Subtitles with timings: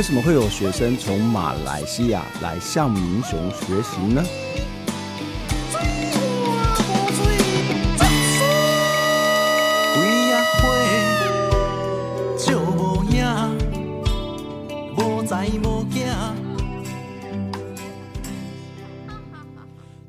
[0.00, 4.24] 为什么会有学生从马来西亚来向民雄学习呢？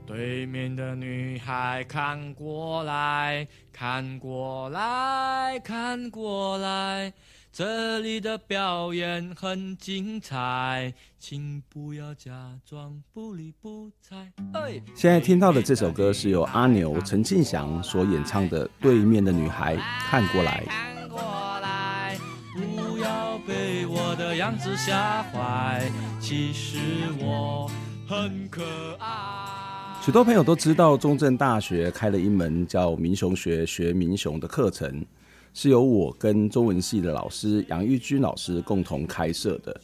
[0.08, 7.12] 对面的女孩看过来看过来看过来。
[7.54, 12.32] 这里的表演很精彩，请不要假
[12.66, 14.32] 装不理不睬。
[14.54, 19.76] 哎，现在听到的这首歌是由阿牛陈庆祥所演唱的《对面的女孩
[20.10, 20.64] 看过来》。
[20.70, 21.20] 看过
[21.60, 22.18] 来，
[22.56, 26.78] 不要被我的样子吓坏，其实
[27.20, 27.70] 我
[28.08, 28.64] 很可
[28.98, 30.00] 爱。
[30.02, 35.06] 许多朋友都知道，中正大学开了一门叫民雄学学民雄的课程。
[35.54, 39.80] 是由我跟中文系的老师杨玉君老师共同开设的。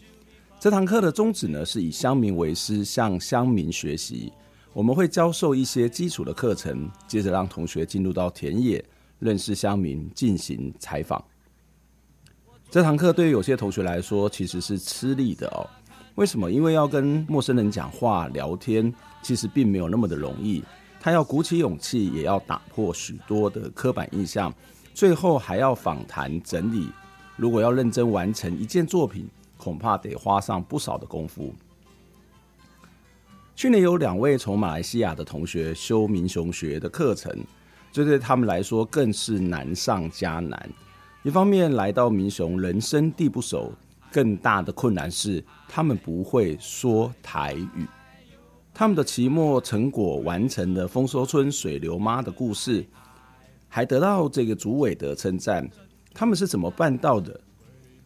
[0.59, 4.31] 这堂课的宗旨呢，是以乡民为师，向乡民学习。
[4.73, 8.83] 我们会教授一些基础的课程，接着让同学进入到田野，
[9.19, 11.23] 认识乡民，进行采访。
[12.69, 15.67] 这堂课对于有些同学来说，其实是吃力的哦。
[16.15, 16.51] 为什么？
[16.51, 20.63] 因为要跟陌生人讲话聊天，其实并没有那么的容易。
[20.99, 24.53] 他要鼓起勇气，也要打破许多的刻板印象。
[24.97, 26.89] 最后还要访谈整理，
[27.35, 31.53] 如果要认真完成一件作品，恐怕得花上不少的功夫。
[33.55, 37.31] 去年有两位从马来西亚的同学修民雄学的课程，
[37.91, 40.67] 这对他们来说更是难上加难。
[41.21, 43.71] 一方面来到民雄人生地不熟，
[44.11, 47.85] 更大的困难是他们不会说台语。
[48.73, 52.83] 他们的期末成果完成了丰收村水流妈的故事。
[53.67, 55.69] 还得到这个主委的称赞，
[56.13, 57.39] 他们是怎么办到的？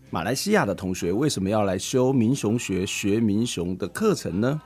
[0.10, 4.62] 马来西亚的同学为什么要来修民雄学学民雄的课程呢？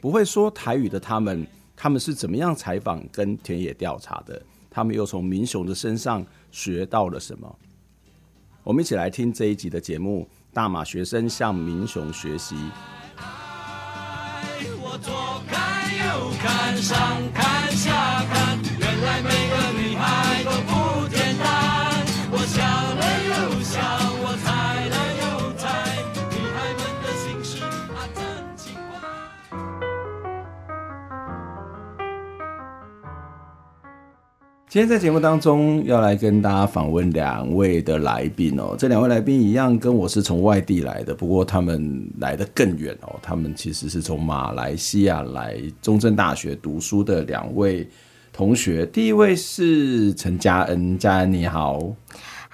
[0.00, 4.42] 不会说台语的他们，他们是怎么样采访跟田野调查的？
[4.70, 7.58] 他们又从民雄的身上学到了什么？
[8.62, 12.54] 我们一起来听这一集的节目：大马学生向民雄学习。
[14.82, 16.98] 我左看右看，上
[17.32, 19.22] 看下看，原来
[34.70, 47.84] 今天在节目当中要来跟大家访问两位的来宾哦，这两位来宾一样跟我是从外地来的，不过他们来的更远哦，他们其实是从马来西亚来中正大学读书的两位
[48.32, 48.86] 同学。
[48.86, 51.80] 第一位是陈嘉恩，嘉恩你好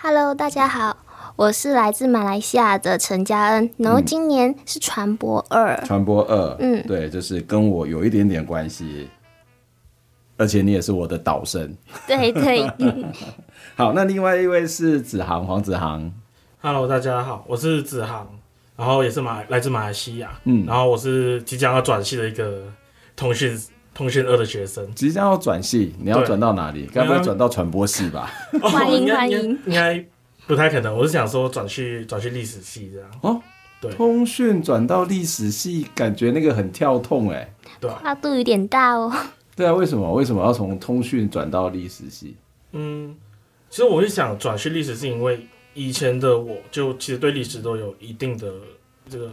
[0.01, 0.97] ，Hello，大家好，
[1.37, 9.07] 我是来自马来西亚的陈嘉恩，然后今年是传播二，传播二，嗯，对，就是跟我有一点点关系。
[10.39, 11.75] 而且你也是我的导生，
[12.07, 12.71] 对对。
[13.75, 16.13] 好，那另外一位是子航，黄子航。
[16.61, 18.29] Hello，大家好，我是子航，
[18.77, 22.65] 然后也是马来自马来西亚，嗯，然后我是即将要转系的一个
[23.15, 23.59] 通讯
[23.95, 24.87] 通讯二的学生。
[24.95, 26.87] 即将要转系，你要转到哪里？
[26.93, 28.31] 该不会转到传播系吧？
[28.61, 30.05] 欢迎欢迎，应该
[30.47, 30.95] 不太可能。
[30.95, 33.09] 我是想说转去转去历史系这样。
[33.23, 33.41] 哦，
[33.81, 39.11] 对，通讯转到历史系，感觉那个很跳痛哎，对，跨度有点大哦。
[39.57, 42.37] 对啊，为什么为什么要从通讯转到历史系？
[42.73, 43.17] 嗯，
[43.71, 48.53] 其实我是想转去历史系，因为以前的我就其实对历史都有一定的
[49.09, 49.31] 这个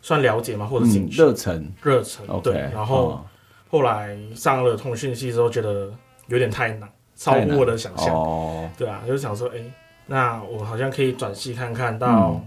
[0.00, 2.26] 算了解嘛，或者兴趣、热忱、热忱。
[2.42, 3.22] 对，然后
[3.68, 5.92] 后来上了通讯系之后，觉得
[6.28, 8.14] 有点太难，超乎我的想象。
[8.14, 9.62] 哦，对啊，就是想说，哎，
[10.06, 12.42] 那我好像可以转系看看到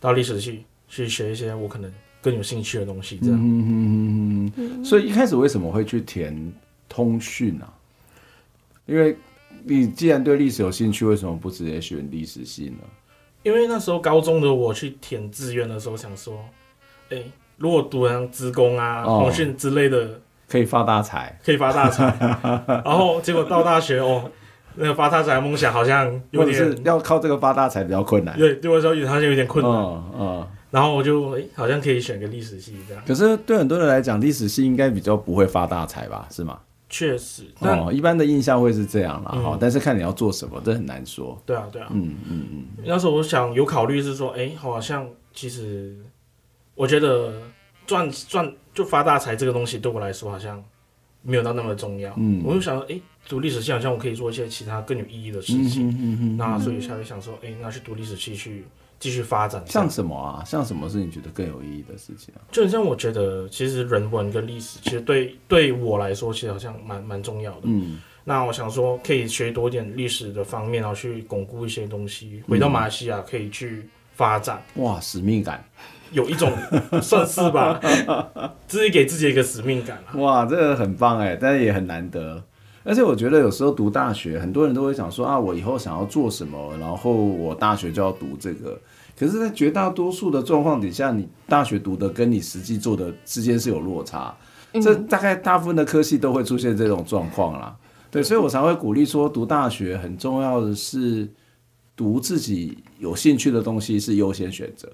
[0.00, 1.92] 到历史系去学一些我可能。
[2.26, 3.38] 更有兴趣的东西，这样。
[3.40, 4.84] 嗯嗯嗯嗯。
[4.84, 6.52] 所以一开始为什么会去填
[6.88, 7.72] 通讯啊？
[8.84, 9.16] 因为
[9.62, 12.78] 你既然对历史有兴趣，为什么不直接选历史系呢？
[13.44, 16.36] 因为那时候高中的我去填志愿的时候，想说，
[17.10, 22.12] 哎、欸，如果读上职工啊、通讯之类的，可以发大财，可以发大财。
[22.84, 24.28] 然后结果到大学哦，
[24.74, 28.36] 那个发大财的梦想好像有点是要靠这个发大财比较困难。
[28.36, 29.72] 对，对我来说好像有点困难。
[29.72, 30.04] 嗯。
[30.18, 33.02] 嗯然后我就哎、欸，好像可以选个历史系这样。
[33.06, 36.28] 可是对很多人来讲，历史系应该比较不会发大财吧？
[36.30, 36.60] 是吗？
[36.90, 39.30] 确实，哦，一般的印象会是这样啦。
[39.30, 41.40] 哈、嗯，但是看你要做什么，这很难说。
[41.46, 42.66] 对啊，对啊，嗯嗯嗯。
[42.84, 45.96] 那时候我想有考虑是说，哎、欸，好像其实
[46.74, 47.32] 我觉得
[47.86, 50.62] 赚赚就发大财这个东西对我来说好像
[51.22, 52.12] 没有到那么重要。
[52.18, 55.88] 嗯，我就想说，哎、欸，读历史系好像我可以做一些其他更有意义的事情。
[55.88, 56.36] 嗯嗯嗯，嗯。
[56.36, 58.66] 那所以才会想说，哎、欸，那去读历史系去。
[58.98, 60.42] 继续发展，像什么啊？
[60.44, 62.40] 像什么是你觉得更有意义的事情啊？
[62.50, 67.60] 就像我觉得，其实人文跟历史，其实对对我来说，其实好像蛮蛮重要的。
[67.64, 74.62] 嗯，那我想说，可以学多点历史的方面，然后去巩固一些东西，回到马来西亚可以去发展。
[74.74, 75.62] 嗯、哇，使命感，
[76.12, 76.50] 有一种
[77.02, 77.78] 算是吧，
[78.66, 80.16] 自己给自己一个使命感啊。
[80.16, 82.42] 哇，这个很棒哎，但是也很难得。
[82.86, 88.80] 而且我觉得有时候读大学，很多人都会想说啊，我以后想要做什么，然后我大学就要读这个。
[89.18, 94.32] 可是，在绝大多数的状况底下，你大学读的跟你实际做的之间是有落差。
[94.74, 97.76] 这大概大部分的科系都会出现这种状况啦。
[98.08, 101.28] 对，所以我才会鼓励说，读大学很重要的是
[101.96, 104.88] 读自己有兴趣的东西是优先选择。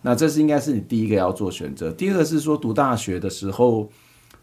[0.00, 1.92] 那这是应该是你第一个要做选择。
[1.92, 3.90] 第二个是说，读大学的时候。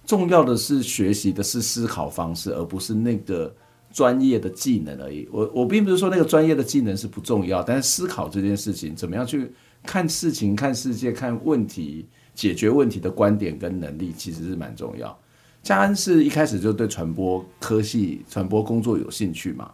[0.06, 3.54] 重要的是学习的是思考方式，而不是那个
[3.92, 5.28] 专业的技能而已。
[5.32, 9.50] 我我并不是说那个专业的技能是不重要，但是思考这件事情，怎么样去
[9.86, 12.06] 看事情、看世界、看问题、
[12.36, 15.18] 解决问题的观点跟能力，其实是蛮重要。
[15.62, 19.72] 家恩是一开始就对传播科系、传播工作有兴趣吗？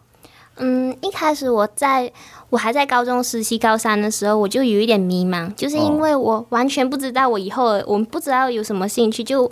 [0.58, 2.12] 嗯，一开始我在
[2.52, 9.50] 我还在高中实习高三的时候，我就有一点迷茫，就是因为我完全不知道我以后，我不知道有什么兴趣就。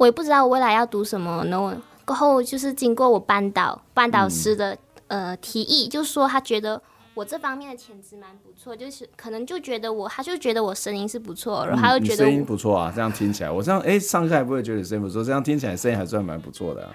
[0.00, 1.74] 我也不知道我未来要读什么，然后
[2.06, 4.72] 过后就是经过我班导班导师的、
[5.08, 6.80] 嗯、呃提议，就说他觉得
[7.12, 16.88] 我这方面的潜质蛮不错，就是可能就觉得我，他就觉得我声音是不错，然后他就觉得声音不错啊，这样听起来，我这样哎上课还不会觉得声音不错，这样听起来声音还算蛮不错的、啊。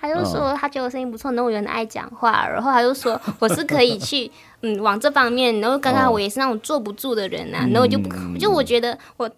[0.00, 4.30] 他就说他觉得我声音不错，然后我有点爱讲话，然后他就说我是可以去
[4.62, 9.28] 嗯往这方面，然后刚刚我也是那种坐不住的人啊，然后我就不就我觉得我。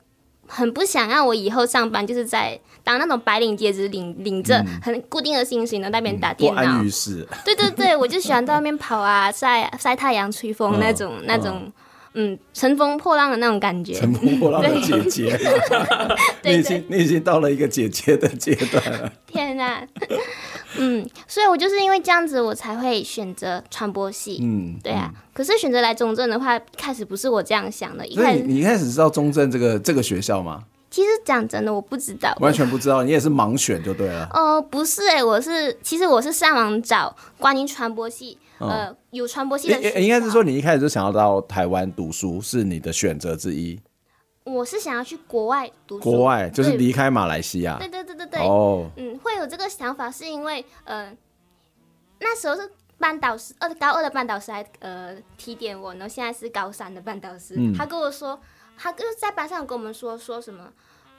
[0.47, 6.83] 很不想让我以后上班，就是在当那种白领阶级，领领着很固定的薪水呢，在那边打电脑。
[7.45, 11.73] 对对对，我就喜欢在外面跑啊，晒晒太阳、吹风那种、嗯、那种，
[12.13, 13.95] 嗯，乘风破浪的那种感觉。
[13.95, 15.39] 乘风破浪的姐姐，
[16.45, 19.13] 你已经你已经到了一个姐姐的阶段了。
[19.27, 19.87] 天哪！
[20.77, 24.39] 嗯，所以我就是因为这样子，我才会选择传播系。
[24.43, 25.11] 嗯，对啊。
[25.15, 28.07] 嗯、可是选择来中正的话，一开始不是我这样想的。
[28.07, 30.65] 一开始你，你一开始知道中正这个这个学校吗？
[30.91, 33.03] 其实讲真的，我不知道，完全不知道。
[33.03, 34.27] 你也是盲选就对了。
[34.33, 40.01] 哦、呃，不是哎、欸，我是其实我是上网找关于传播系，嗯、呃，有传播系的。
[40.01, 43.81] 应该是说你一开始就想要到台湾读书，是你的选择之一。
[44.45, 47.79] 我是想要去国外读书，国外就是离开马来西亚。
[47.79, 48.41] 对对对对对。
[48.41, 48.89] 哦。
[48.97, 51.17] 嗯，会有这个想法是因为呃。
[52.21, 58.41] 那时候是班导师，呃高二的班导师还呃提点我，然后现在是高三的班导师，嗯、他跟我说，
[58.79, 60.73] 他就是在班上跟我们说说什么，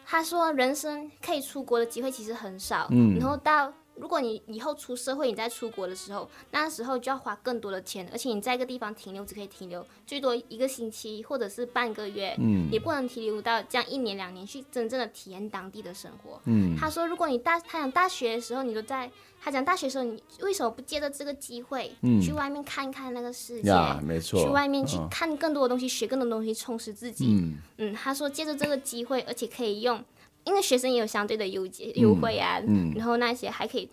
[0.03, 3.71] 他说人生可以出国的机会其实很少，嗯、然后到。
[3.95, 16.41] 如果你以后出社会，你再出国的时候，那时候就要花更多的钱，而且你在一个地方停留只可以停留最多一个星期或者是半个月，嗯，也不能停留到这样一年两年去真正的体验当地的生活。
[16.45, 19.09] 嗯，他说，如果你大他讲大学的时候，你都在
[19.41, 23.71] 他讲大学的时候，你为什么不借着这个机会，嗯，去外面看一看那个世界？
[24.03, 27.27] 没错，去外面去看更多的东西，学更多东西，充实自己。
[27.29, 30.03] 嗯，嗯，他说借着这个机会，而且可以用。
[30.45, 33.89] 因为学生也有相对的优节优惠啊，嗯，然后那些还可以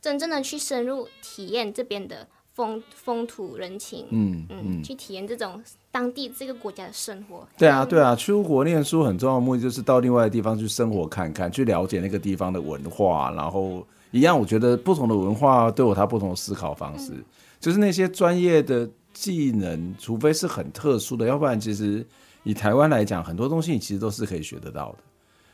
[0.00, 7.46] 真正的去深入体验这边的风风土人情，嗯嗯，嗯，去体验这种当地这个国家的生活。
[7.58, 17.24] 对啊，对啊，出国念书很重要的目的就是到另外的地方去生活看看，去了解那个地方的文化，然后一样，我觉得不同的文化都有它不同的思考方式，嗯，
[17.60, 22.06] 就是那些专业的技能，除非是很特殊的，要不然其实
[22.44, 24.98] 以台湾来讲，很多东西你其实都是可以学得到的。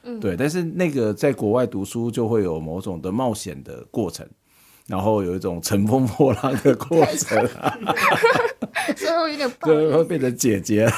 [0.04, 4.26] 嗯，对，但是那个在国外读书就会有某种的冒险的过程，
[4.86, 7.48] 然后有一种乘风破浪的过程，
[8.96, 10.88] 所以我有点对，会变成姐姐。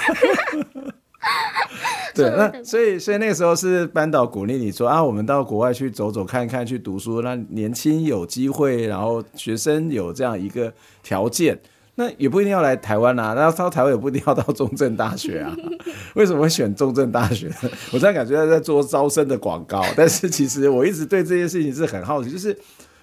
[2.14, 11.60] 对，那所以所以那个时候是班导鼓励你说啊，我们到国外去走走看看，去读书，让年轻有机会，然后学生有这样一个条件。
[11.96, 15.54] 那也不一定要来台湾啊，那到台湾也不一定要到中正大学啊。
[16.14, 17.48] 为什么会选中正大学？
[17.92, 22.56] 我现在感觉他在做招生的广告， 但是其实我一直对这件事情是很好奇，就是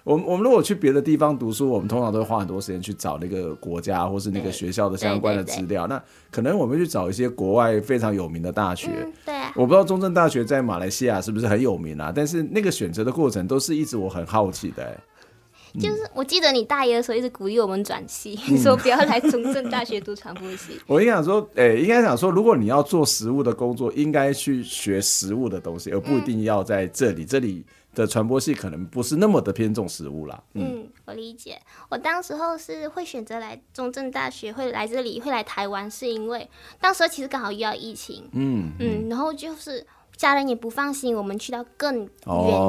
[0.03, 5.88] 我们我们如果去别的地方读书，我们通常都会花很多时间去找那个国家或是那个学校的相关的资料。
[5.88, 8.89] 那可能我们去找一些国外非常有名的大学。
[9.03, 9.53] 嗯、对啊。
[9.55, 12.12] 我不知道中正大学在马来西亚是不是很有名啊？
[12.13, 14.98] 但是那个选择的过程都是一直我很好奇的、欸。
[15.80, 20.80] 就是我记得你大一的时候一直鼓励我们转系，嗯、 说不要来中正大学读传播系。
[20.88, 27.24] 我应该想说，哎、欸，应该想说，如果你要做实务的工作，应该去学实务的东西，而不一定要在这里。
[27.24, 30.44] 嗯、这里的传播系可能不是那么的偏重实务啦。
[30.54, 31.60] 嗯，嗯，我理解。
[31.90, 36.50] 我当时候是会选择来中正大学，会来这里，会来台湾，是因为
[36.80, 38.30] 当时候其实刚好遇到疫情。
[38.34, 39.86] 嗯嗯，然后就是。
[40.22, 42.10] 家人也不放心我们去到更远、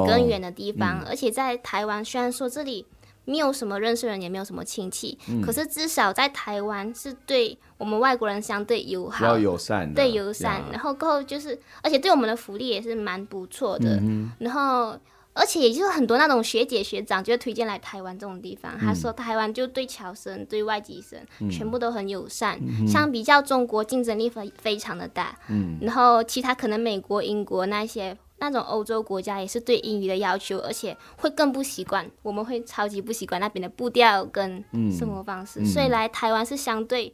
[0.07, 2.83] 更远的地方，哦嗯、而且在台湾，虽然说这里
[3.25, 10.63] 没有什么认识人，也没有什么亲戚，嗯、可是至少在台湾是对我们外国人相对友好、要友善，对友善。
[10.71, 13.97] 然后过后就是，而且对我们的福利也是蛮不错的。
[13.97, 14.97] 嗯、然后。
[15.33, 18.71] 而且也就是很多那种学姐学长就推荐来台湾这种地方。
[18.75, 25.37] 嗯、他说台湾就对侨生、对外籍生、嗯、全部都很友善，嗯、相比较中国竞争力非非常的大。
[25.49, 32.09] 嗯、然后其他可能美国、英国那些那种欧洲国家也是对英语的要求，而且会更不习惯。
[32.21, 37.13] 我们会超级不习惯那边的步调跟生活方式，嗯、所以来台湾是相对。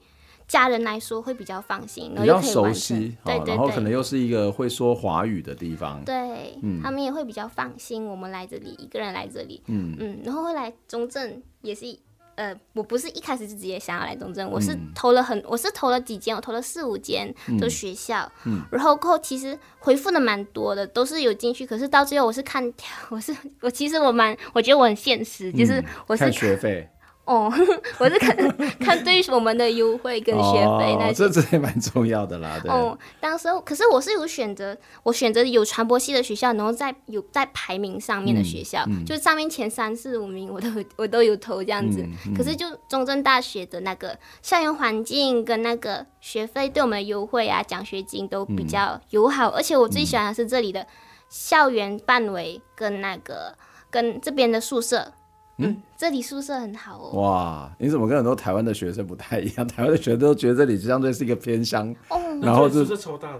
[0.49, 8.05] 家人来说会比较放心，然后又可以完成，比较熟悉，对对对，然后可能又是一个会说华语的地方，对，嗯、他们也会比较放心。
[8.05, 9.95] 我们来这里一个人来这里，嗯。
[9.99, 11.85] 嗯，然后会来中正也是，
[12.33, 18.57] 呃，我不是一开始就直接想要来中正，我是投了很，嗯、我是投了几间，我投了四五间的学校，嗯。
[18.57, 22.73] 嗯、然后过后其实回复的蛮多的，都是有进去，可是到最后我是看，
[23.11, 26.89] 我是我其实我蛮，我觉得我很现实，就是我是、学费。
[27.29, 27.47] 哦，
[27.99, 28.35] 我是看
[28.79, 32.59] 看对于我们的优惠跟学费那些，哦、这这也蛮重要的啦。
[32.59, 32.71] 对。
[32.71, 42.03] 哦，当时可是我是有选择，我选择有传播系的学校，然后在有在排名上面的学校，嗯嗯、就是上面前三四五名我都我都有投这样子。
[42.35, 50.87] 可是就中正大学的那个校园环境跟那个学费对我们的优惠啊，奖学金都比较友好，嗯、而且我最喜欢的是这里的
[51.29, 53.53] 校园范围跟那个
[53.91, 55.13] 跟这边的宿舍。
[55.59, 57.21] 嗯，这里宿舍很好哦。
[57.21, 59.67] 哇，你怎么跟很多台湾的学生不太一样？
[59.67, 63.39] 台湾的学生都觉得这里相对是一个偏乡，哦、然后就宿舍超大的，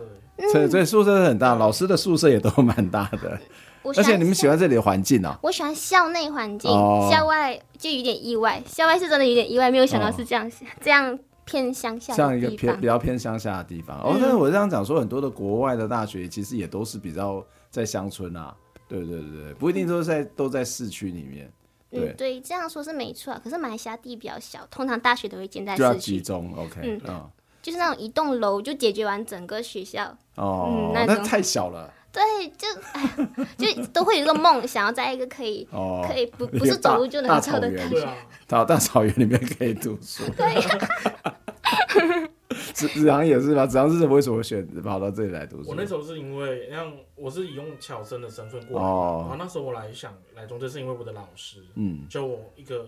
[0.51, 3.39] 对对，宿舍是很大，老师的宿舍也都蛮大的。
[3.83, 5.39] 而且你们喜欢这里的环境啊？
[5.41, 8.61] 我喜欢校内环境，哦、校外就有点意外。
[8.67, 13.97] 校外是真的有点意外，没有想到是这样，哦、这样偏乡下，像一个偏比较偏乡下的地方。
[13.99, 18.53] 嗯、哦，但是我这样讲说，很多的国外的大学其实也都是比较在乡村啊。
[18.89, 21.49] 对对对对，不一定都在、嗯、都在市区里面。
[21.91, 23.41] 对嗯，对，这样说是没错啊。
[23.43, 26.53] 可是马来西亚地比较小，通常大学都会建在市区，就要集中。
[26.55, 27.29] OK，嗯，嗯、
[27.61, 30.15] 就是那种一栋楼就解决完整个学校。
[30.35, 31.91] 哦，嗯、那，那太小了。
[32.11, 32.21] 对，
[32.57, 33.09] 就哎，
[33.57, 38.01] 就都会有一个梦，想要在一个可以，哦、可以不不是走路就能到的大学，
[38.47, 40.23] 到大，大草原里面可以读书。
[40.35, 40.45] 对。
[42.87, 43.67] 子子航也是吧？
[43.67, 45.69] 子航是为什么选跑到这里来读书？
[45.69, 52.87] 我那时候是因为，像我是以用侨生的身份过来，哦、然后那时候我来想来中正是因为我的老师，嗯，就我一个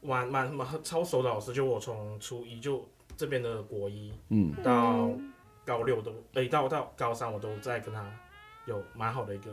[0.00, 2.86] 蛮蛮蛮超熟的老师，就我从初一就
[3.16, 5.10] 这边的国一，嗯，到
[5.64, 8.08] 高六都，哎、欸，到到高三我都在跟他
[8.66, 9.50] 有蛮好的一个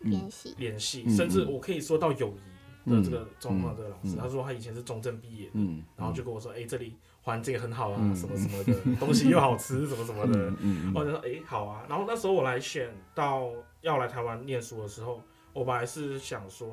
[0.00, 0.54] 联系。
[0.58, 2.54] 联系，甚至我可以说到友谊。
[2.86, 5.58] 的这个状况，这个老师，他说他以前是中正毕业的，
[5.96, 10.52] 然后就跟我说，哎，这里环境很好啊， 什么什么的，东西又好吃，什么什么的，
[10.94, 11.84] 我就说，哎，好啊。
[11.88, 13.50] 然后那时候我来选到
[13.80, 15.20] 要来台湾念书的时候，
[15.52, 16.70] 我本来是想说，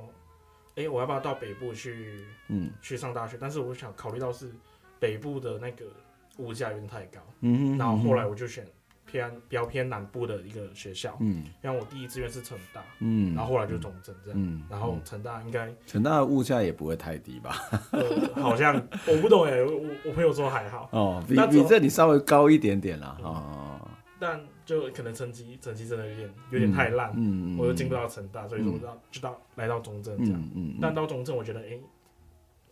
[0.75, 3.37] 哎，我要不要到北部去，嗯，去上大学？
[3.39, 4.51] 但是我想考虑到是
[4.99, 5.85] 北部的那个
[6.37, 8.67] 物价有点太高，嗯，然后后来我就选。
[9.11, 17.55] 偏比较偏南部的一个学校，嗯，像我第一志愿是成大，嗯，然后后来就中正这样，嗯，然后成大应该成大的物价也不会太低吧？
[17.91, 18.75] 呃，好像
[19.07, 23.81] 我不懂哎，我我朋友说还好，哦，比比这里稍微高一点点啦，哦，
[24.19, 31.77] 但就可能成绩成绩真的有点有点太烂，嗯，我又进不到成大，所以说到就到来到中正这样，嗯，但到中正我觉得哎，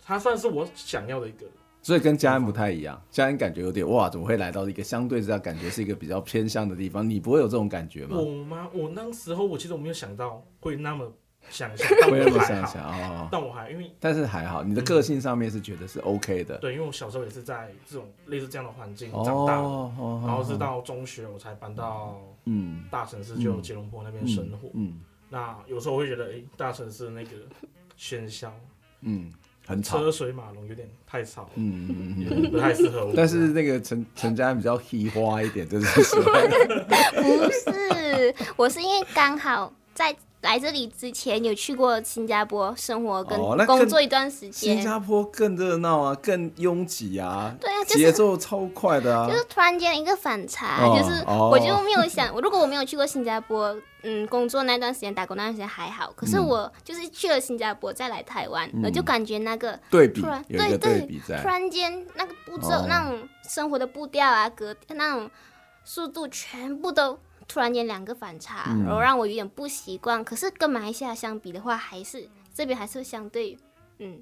[0.02, 1.46] 他算是我想要的一个。
[1.82, 7.08] 所以跟嘉恩不太一样，嘉恩感觉有点哇，怎么会来到一个相对这样感觉是一个比较偏向的地方？
[7.08, 8.16] 你不会有这种感觉吗？
[8.18, 8.68] 我吗？
[8.72, 11.10] 我那时候我其实我没有想到会那么
[11.48, 13.28] 想象， 会那么想象啊！
[13.32, 16.58] 但我还因为，但是还好，你的个性上面是觉得是 OK 的。
[16.58, 24.68] 对，因为我小时候也是在这种类似这样的环境长大，然后是到中学我才搬到嗯大城市，就吉隆坡那边生活。
[24.74, 27.30] 嗯，那有时候我会觉得，哎，大城市那个
[27.98, 28.52] 喧嚣，
[29.00, 29.32] 嗯。
[29.70, 33.12] 很车水马龙，有点太吵，嗯嗯嗯，不太适合我。
[33.16, 44.76] 但是那个陈陈家比较嘻花一点，就是 不是，我是因为刚好在来这里之前有去过新加坡生活跟哦、工作一段时间。
[44.76, 65.30] 新加坡更热闹啊，更拥挤啊，对啊，节、就是、奏超快的啊，就是突然间一个反差，哦、就是我就没有想， 哦、如果我没有去过新加坡，嗯，工作那段时间打工那段时间还好，可是我就是去了新加坡再来台湾，我、嗯、就感觉那个对比，对对对，突然间那个步骤、哦、那种生活的步调啊，格那种
[65.84, 67.18] 速度全部都。
[67.50, 70.20] 突然间两个反差，然后让我有点不习惯。
[70.20, 73.58] 嗯、可是跟马来西亚相比的话，还是这边还是相对，
[73.98, 74.20] 嗯。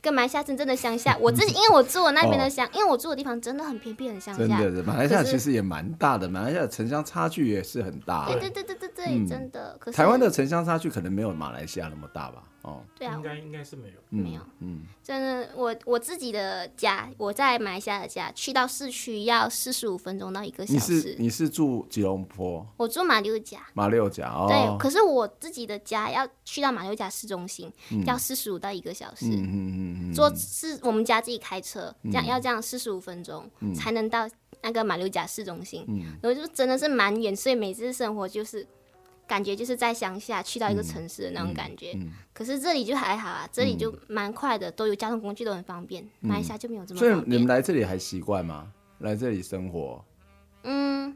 [0.00, 4.58] 跟马来西亚真正的乡下， 我自己因为我住我那边的乡，因为我住的地方真的很偏僻很乡下。
[4.58, 8.26] 真的，马来西亚其实也蛮大的，马来西亚城乡差距也是很大。
[8.26, 9.76] 对对对对对对，真的。
[9.80, 12.42] 可是台湾的城乡差距可能没有马来西亚那么大吧？
[12.68, 14.40] 哦，对啊，应该应该是没有，没有。
[14.60, 20.92] 嗯，真的，我我自己的家，我在马来西亚的家，去到市区要四十五分钟到一个小时。
[20.92, 22.66] 你是你是住吉隆坡？
[22.76, 23.66] 我住马六甲。
[23.74, 24.46] 马六甲哦。
[24.48, 27.72] 对，可是我自己的家要去到马六甲市中心，
[28.06, 29.26] 要四十五到一个小时。
[29.26, 30.12] 嗯嗯嗯。
[30.12, 30.78] 坐是。
[30.82, 34.28] 我们家自己开车，这样要这样四十五分钟、嗯、才能到
[34.62, 38.66] 那个马六甲市中心，嗯、然后就真的是蛮远，所以每次生活就是
[39.28, 41.92] 感觉就是在乡下去到一个城市的那种感觉。
[41.92, 47.20] 嗯嗯嗯、可是这里就还好啊，这里就蛮快的，都有交通工具都很方便，马来西亚就没有这么方便。
[47.20, 48.72] 所以你们来这里还习惯吗？
[48.98, 50.04] 来这里生活？
[50.64, 51.14] 嗯。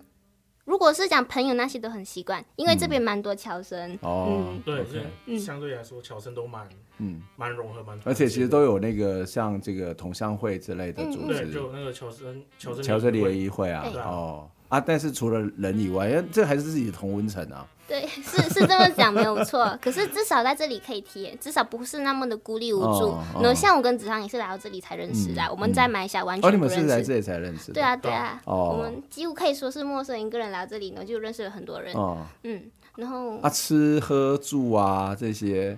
[0.65, 3.99] 如果是讲朋友那些都很习惯，因为这边蛮多侨生。
[4.01, 7.99] 哦，对，相对来说侨生都蛮嗯蛮融合蛮。
[8.05, 17.69] 而且其实都有那个像这个同乡会之类的组织，对，就那个侨生侨生侨生联谊会啊，哦啊，但是除了人以外，因为这还是自己的同温层啊。
[17.87, 19.79] 对，是是这么讲没有错。
[19.83, 23.15] 可是至少在这里可以体验，至少不是那么的孤立无助。
[23.35, 26.77] 然后像我跟子航也是来到这里才认识的，我们在马来西亚完全不认识。
[26.77, 27.75] 哦，你们是来这里才认识的？
[27.75, 28.41] 对啊，对啊。
[28.47, 28.75] 哦。
[28.75, 31.95] 我们几乎可以说是陌生人，一个人来到这里呢，就认识了很多人。
[31.95, 32.25] 哦。
[32.45, 32.63] 嗯，
[32.97, 35.77] 然后啊，吃喝住啊这些，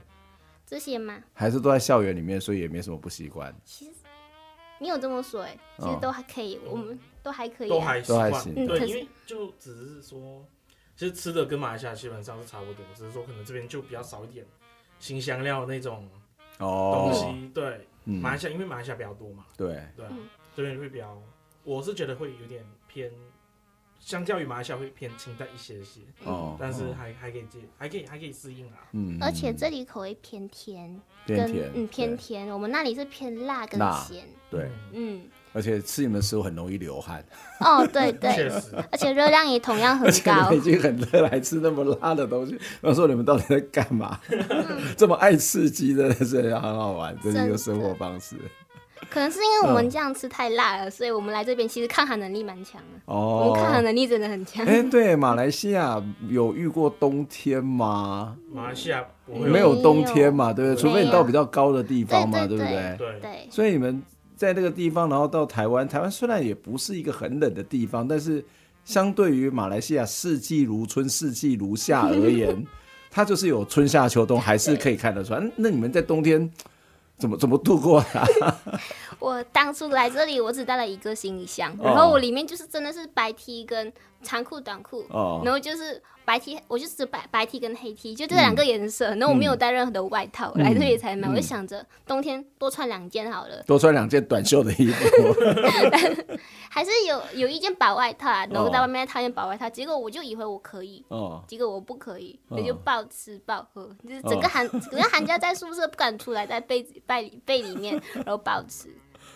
[0.64, 1.16] 这些吗？
[1.32, 3.52] 还是都在校园里面，所以也没什么不习惯。
[3.64, 3.90] 其实
[4.78, 8.54] 你有这么说，哎，其实都还可以，我们都还可以，都还都还行。
[8.54, 10.46] 对，因为就只是说。
[10.96, 14.46] 其实吃的跟马来西亚基本上是差不多，只是说可能这边就比较少一点
[15.00, 16.08] 新香料那种
[16.56, 17.24] 东西。
[17.24, 19.44] 哦、对，嗯、马来西亚因为马来西亚比较多嘛。
[19.56, 20.06] 对对，
[20.54, 21.20] 这边会比较，
[21.64, 23.10] 我是觉得会有点偏，
[23.98, 26.02] 相较于马来西亚会偏清淡一些些。
[26.26, 26.56] 哦。
[26.60, 28.86] 但是还还可以接，还可以还可以适应啊。
[28.92, 29.18] 嗯。
[29.20, 32.48] 而且这里口味偏甜，偏甜，嗯偏甜。
[32.48, 34.28] 我们那里是偏辣跟咸。
[34.48, 34.70] 对。
[34.92, 35.28] 嗯。
[35.54, 37.24] 而且吃你们的食物很容易流汗。
[37.60, 38.50] 哦，对对，
[38.90, 40.52] 而且热量也同样很高。
[40.52, 44.18] 已经很热，还吃那么辣的东西，我说你们到底在干嘛？
[44.96, 48.36] 这么爱刺激的，真的很好玩，这是一个生活方式。
[49.10, 53.00] 可能是因为我们这样吃太辣了，所以我们来这边其实抗寒能力蛮强的。
[53.04, 54.66] 哦，我们抗寒能力真的很强。
[54.66, 58.36] 哎，对，马来西亚有遇过冬天吗？
[58.52, 60.82] 马来西亚没有冬天嘛，对不对？
[60.82, 62.96] 除非你到比较高的地方嘛，对不对？
[62.98, 63.48] 对对。
[63.50, 64.02] 所以你们。
[64.36, 68.44] 在那个地方，然后到台湾，台湾虽然也不是一个很冷的地方，但是
[68.84, 72.66] 相对于马来西亚四季如春、四季如夏而言，
[73.10, 75.50] 它就是有春夏秋冬，还是可以看得出来。
[75.56, 76.50] 那你们在冬天
[77.16, 78.60] 怎么怎么度过的啊？
[79.18, 86.02] 我当初来这里，我只带了一个行李箱，然后我里面就是真的是白 T 跟长裤、短裤，哦、然后就是。
[86.26, 89.08] 白 T，我就是白白 T 跟黑 T，就这两个颜色。
[89.16, 91.28] 然后我没有带任何的外套，来这里才买。
[91.28, 95.04] 我就想着冬天多穿两件好了，多穿两件短袖的衣服。
[96.70, 99.68] 还是有有一件薄外套啊，然后在外面套一件薄外套。
[99.68, 101.04] 结果我就以为我可以，
[101.46, 108.88] 结果我不可以，我就暴吃暴喝，就是整个寒整个寒假在宿舍不敢出来，在被子 背背里面，然后保持。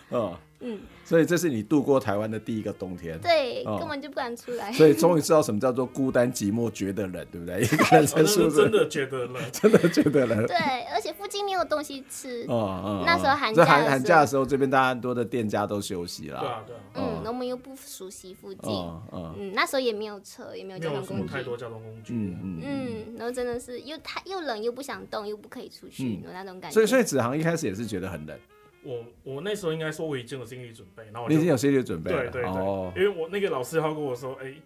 [0.61, 4.71] 嗯，所以这是你度过台湾的第一个冬天，对，根本就不敢出来。
[4.73, 7.61] 所以终于知道什么叫做孤单寂寞觉得冷，对不对？
[7.63, 10.45] 一个人在宿舍真的觉得冷， 真的觉得冷。
[10.45, 10.57] 对，
[10.93, 12.45] 而且附近没有东西吃。
[12.49, 16.39] 哦哦，那时候寒假寒寒假的时候，这边大家很多的店家都休息了。
[16.39, 16.79] 对啊对啊。
[16.95, 18.71] 嗯，我们又不熟悉附近。
[19.13, 21.33] 嗯，那时候也没有车，也没有交通工具。
[21.33, 22.13] 太多交通工具。
[22.13, 26.73] 嗯嗯嗯，然后真的是又太又冷又不想动又不可以出去，有那种感觉。
[26.73, 28.37] 所以所以子航一开始也是觉得很冷。
[28.83, 34.61] 我我那时候应该说我已经有心理准备，然后你已经有心理准备，对对对，哦、因为我那个老师他跟我说，哎、欸。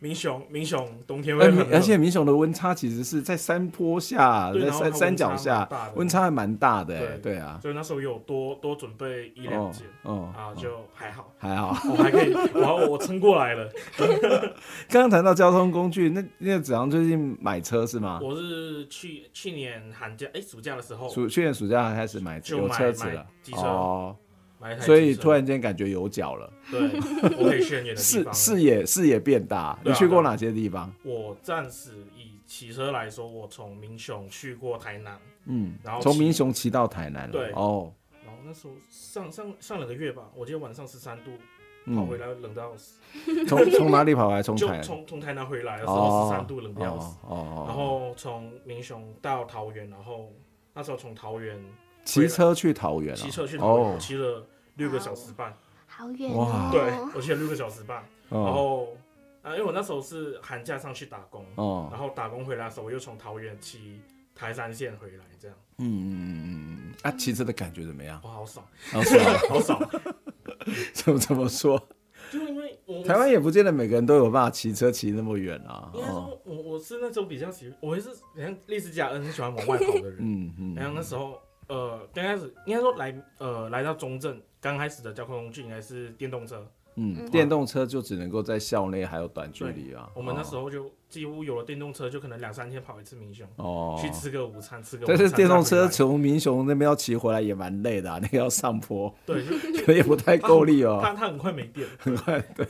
[0.00, 7.58] 民雄，明雄冬天会很，而且明雄的温差其实是在山坡下，在山山脚下，温差还蛮大的，对啊。
[7.60, 13.70] 所以那时候有多多准备一两件，哦，啊，就还好，还好，我还可以，然后我撑过来了。
[14.88, 18.18] 刚刚谈到交通工具，那那个子昂最近买车是吗？
[18.22, 24.16] 我是去去年寒假，哎，暑假的时候，暑去年暑假开始买有车子了，机车。
[24.80, 26.52] 所以突然间感觉有脚了。
[26.70, 26.80] 对，
[27.38, 29.78] 我可以去很远的地方，视野视野变大。
[29.82, 30.92] 你去过哪些地方？
[31.02, 37.32] 我暂时以骑车来说，我从民雄去过台南，嗯，然后从民雄骑到台南了。
[37.32, 37.90] 对哦，
[38.24, 41.30] 然后那时候上上上两个月吧，我记得晚上十三度，
[41.94, 43.00] 跑回来冷到要死。
[43.46, 44.42] 从从哪里跑回来？
[44.42, 47.16] 从台从从台南回来的时候十三度冷到要死。
[47.22, 50.30] 哦，然后从民雄到桃园，然后
[50.74, 51.58] 那时候从桃园。
[52.04, 55.54] 骑车去桃园，骑车去桃园，骑了六个小时半，
[55.86, 56.70] 好远哇！
[56.72, 56.80] 对，
[57.14, 58.96] 我骑了六个小时半，然后
[59.42, 61.44] 啊，因为我那时候是寒假上去打工，
[61.90, 64.00] 然后打工回来的时候，我又从桃园骑
[64.34, 65.56] 台山线回来，这样。
[65.78, 66.44] 嗯嗯嗯
[66.88, 68.20] 嗯啊，骑车的感觉怎么样？
[68.24, 69.90] 哇，好爽，好爽， 好爽！
[70.92, 71.88] 怎么怎么说？
[72.30, 75.90] 就因为台湾也不见得每个人都有办法骑车骑那么远啊。
[75.94, 80.16] 应该说，我我是那种比较喜，我也是像类似贾恩很喜欢往外跑的人。
[80.20, 81.40] 嗯嗯，然后那时候。
[81.70, 86.66] 呃，刚开始应该说来呃来到中正，刚开始的交通工具应该是电动车。
[86.96, 90.10] 嗯，电动车就只能够在校内还有短距离啊。
[90.12, 93.46] 我们那时候就几乎有了电动车，就可能两三天跑一次民雄。
[93.56, 93.96] 哦。
[94.02, 95.06] 去吃个午餐，吃个。
[95.06, 99.14] 但是电动车从民雄那边要骑回来也蛮累的， 那个要上坡。
[99.24, 99.44] 对，
[99.86, 100.98] 就 也不太够力哦。
[101.00, 101.86] 但它很快没电。
[102.00, 102.66] 很快，对。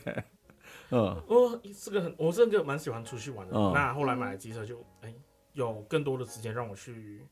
[0.91, 1.17] 嗯。
[1.27, 3.55] 我是个很，我是个蛮喜欢出去玩的。
[3.73, 5.13] 那后来买了机车，就哎
[5.55, 7.23] 有更多的时间让我去。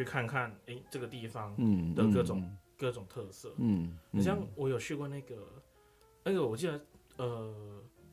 [0.00, 1.54] 去看看，哎、欸，这个地方
[1.94, 3.52] 的各种、嗯、各种特色。
[3.58, 5.36] 嗯，你、嗯、像我有去过那个，
[6.24, 6.80] 那个我记得，
[7.18, 7.54] 呃，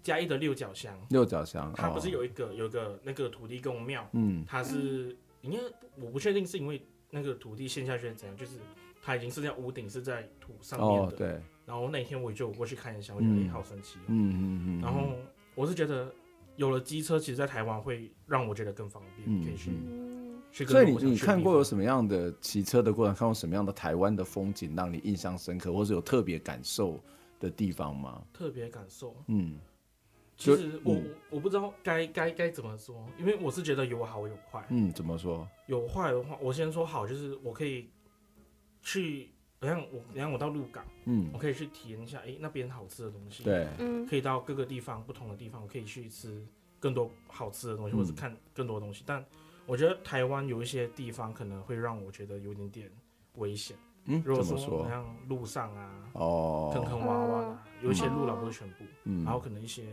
[0.04, 0.94] 嘉义的六角乡。
[1.10, 4.06] 六角乡，它不是有一个、哦、有一个那个土地公庙？
[4.12, 5.58] 嗯，它是，应该
[5.96, 8.60] 我不确定是因为那个土地陷下去怎样，就是
[9.02, 11.08] 它已经是在屋顶是在土上面的。
[11.08, 11.42] 哦、对。
[11.66, 14.04] 然后那天我就过去看一下，我觉得哎，好神奇、哦。
[14.08, 14.82] 嗯嗯嗯。
[14.82, 15.16] 然后
[15.56, 16.14] 我是觉得
[16.58, 19.72] 有了机车，其实在台湾会让我觉得更方便，嗯、可以去。
[20.66, 23.14] 所以你你看过有什么样的骑车的过程？
[23.14, 27.00] 看过什么样的台湾的风景让你印象深刻，或是有特别感受
[27.40, 28.24] 的地方吗？
[28.34, 29.60] 特别感受，嗯，
[30.36, 34.66] 其实我、嗯、我不知道该该该怎么说，因为我是觉得有好有坏。
[34.70, 35.48] 嗯，怎么说？
[35.68, 37.90] 有坏的话，我先说好，就是我可以
[38.82, 46.44] 去，好像我，你看我到鹿港，嗯，我可以去体验一下，哎、欸，那边好吃的东西，对，嗯可以到各个地方不同的地方，我可以去吃
[46.80, 49.24] 更多好吃的东西，嗯、或者是看更多的东西，但。
[49.68, 52.92] 我觉得台湾有一些地方可能会让我觉得有点点
[53.36, 53.78] 危险。
[54.06, 59.84] 嗯，如果说像路上啊，哦，坑坑洼洼的，有一些路了不是全部，嗯，然后可能一些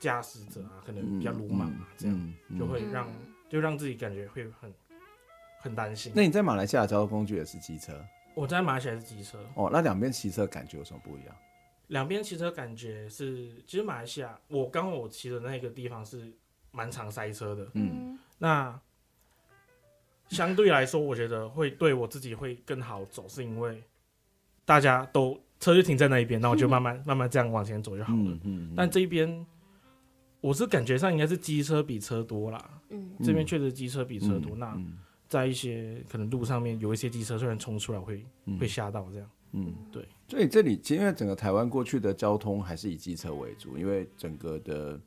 [0.00, 3.08] 驾驶者啊，可能比较鲁莽啊，这样就会让
[3.48, 4.74] 就让自己感觉会很
[5.60, 6.10] 很担心。
[6.12, 8.04] 那你在马来西亚交通工具也是机车？
[8.34, 9.38] 我在马来西亚是机车。
[9.54, 11.36] 哦，那两边骑车感觉有什么不一样？
[11.86, 16.36] 两边骑车感觉是，其实马来西亚我刚刚我骑的那个地方是
[16.72, 18.76] 蛮常塞车的，嗯，那。
[20.28, 23.82] 相对来说，我觉得会对我自己会更好走，是因为
[24.64, 28.18] 大家都车就停在那一边，那我就慢慢 慢慢这样往前走就好了。
[28.18, 28.74] 嗯嗯。
[28.76, 29.46] 但这边
[30.40, 32.80] 我是感觉上应该是机车比车多啦。
[32.90, 33.12] 嗯。
[33.22, 34.56] 这边确实机车比车多。
[34.56, 34.76] 那
[35.28, 38.24] 在一些可能路上面有一些机车虽然冲出来会
[38.58, 39.30] 会吓到这样。
[39.52, 40.06] 嗯，对。
[40.28, 45.00] 所以这里因为整个台湾过去的交通还是以机车为主，因为整个的。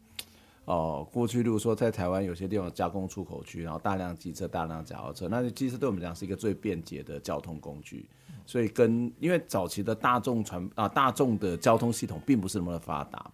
[0.65, 8.07] 哦，过去如果说在台湾有些地方加工出口区，然后大量机车、大量脚踏车，那机车对我们讲是一个最便捷的交通工具。
[8.45, 13.31] 所以跟因为早期的大众传啊大众的交通系统并不是那么的发达，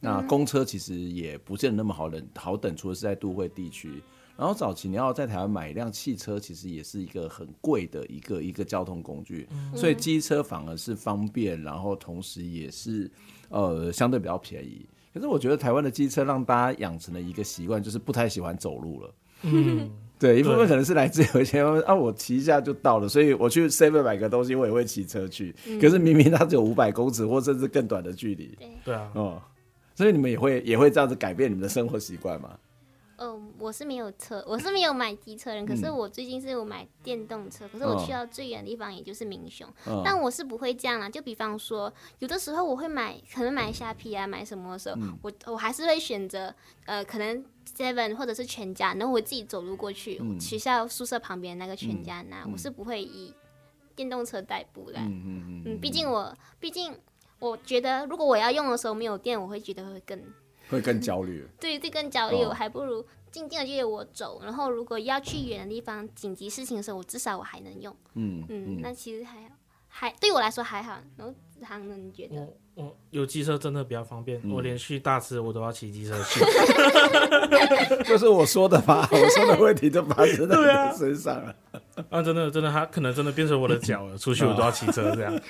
[0.00, 4.02] 那公车其实也不见得那么好等好等，除了是在都会地区。
[4.36, 9.48] 然后早期你要在台湾买一辆汽车，其实也是一个很贵的一个一个交通工具。
[9.74, 13.10] 所以机车反而是方便，然后同时也是
[13.48, 14.86] 呃相对比较便宜。
[15.12, 19.14] 可是我觉得台湾的机车让大家养成了一个习惯，就是不太喜欢走路了。
[19.42, 25.54] 嗯，对，一部分可能是来自有一些啊，我骑一下就到了，所以我去 Seven 买个东西，我也会骑车去。
[25.66, 28.58] 嗯、可是明明它只有五百公尺，或甚至更短的距离。
[28.84, 29.42] 对啊，哦，
[29.94, 32.50] 所以你们也会也会这样子改变你们的生活习惯吗？
[33.18, 35.66] 嗯，我是没有车， 我是没有买机车人。
[35.66, 39.68] 可是我最近是有买电动车，可是我去到最远的地方也就是民雄。
[39.86, 46.54] 嗯、但我是不会这样啦，就比方说，有的时候我会买，可能买虾皮啊，买什么的时候，嗯、我我还是会选择
[46.86, 47.44] 呃，可能
[47.76, 52.44] Seven 或者是全家，然后我自己走路过去、嗯、学校宿舍旁边那个全家拿。
[52.44, 53.34] 嗯、我是不会以
[53.94, 54.98] 电动车代步的。
[54.98, 55.62] 嗯嗯嗯。
[55.66, 56.94] 嗯，毕竟我毕竟
[57.38, 60.20] 我觉得，如果我要用的时候没有电，我会觉得会更。
[60.70, 62.44] 会更焦虑， 对，会更焦虑。
[62.44, 67.94] 我还不如静静的就我走，然后如果要去远的地方，紧急事情的时候，我至少我还能用。
[68.14, 69.48] 嗯嗯，那其实还好，
[69.88, 70.98] 还对我来说还好。
[71.16, 71.96] 然后子航呢？
[71.96, 72.36] 你觉得？
[72.74, 76.40] 我我有机车真的比较方便，我连续大吃我都要骑机车去。
[78.04, 80.56] 就是我说的吧， 我说的问题就发生在
[80.92, 81.54] 你身上了。
[82.10, 85.40] 啊，真的真的，他可能真的变成我的脚了，出去我都要骑车这样。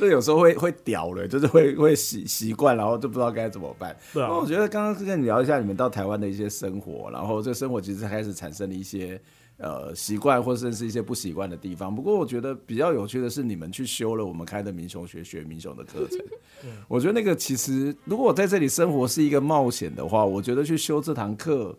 [0.00, 3.94] 这有时候会会屌了，就是会会习习惯，然后就不知道该怎么办。
[4.14, 9.20] 对啊，那我觉得刚刚是跟你聊一下你们到台湾的一些生活，然后这生活其实开始产生了一些
[9.58, 11.94] 呃习惯，或者是一些不习惯的地方。
[11.94, 16.18] 不过我觉得比较有趣的是，你们去修了我们开的民雄学学民雄的课程。
[16.88, 21.76] 我觉得那个其实如果我在这里生活是一个冒险的话，我觉得去修这堂课，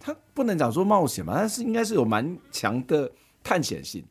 [0.00, 3.08] 它不能讲说冒险嘛，但是应该是有蛮强的
[3.44, 4.02] 探险性。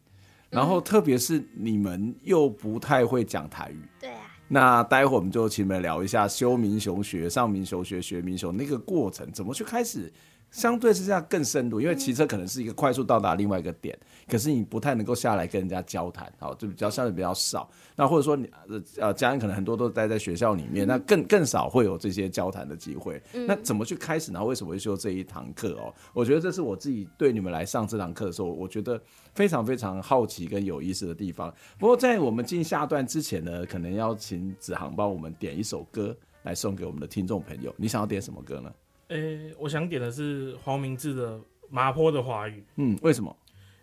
[0.49, 4.21] 然后，特别是你们又不太会讲台语，对啊。
[4.47, 10.11] 那待会儿我们就请你们聊一下修民雄学、上民雄学、学民雄那个过程，怎么去开始。
[10.51, 17.69] 相对是这样更深入，因为骑车可能是一个快速到达另外一个点，嗯、可是你不太能够下来跟人家交谈，好，就比较相对比较少。
[17.95, 18.49] 那或者说你
[18.97, 23.21] 呃家人可能很多都待在学校里面，嗯、那更更少会有这些交谈的机会。
[23.33, 24.39] 嗯、那怎么去开始呢？
[24.39, 25.93] 然后为什么会修这一堂课哦？
[26.13, 28.99] 我觉得这是我自己对你们来上这堂课的时候，我觉得
[29.35, 31.53] 非常非常好奇跟有意思的地方。
[31.77, 37.73] 不过在我们进下段之前呢，可能要请子航帮我们点一首歌来送给我们的听众朋友。
[37.77, 38.71] 你想要点什么歌呢？
[39.09, 41.37] 诶、欸，我想点的是黄明志的
[41.69, 42.59] 《麻坡的华语》。
[42.77, 43.35] 嗯，为什么？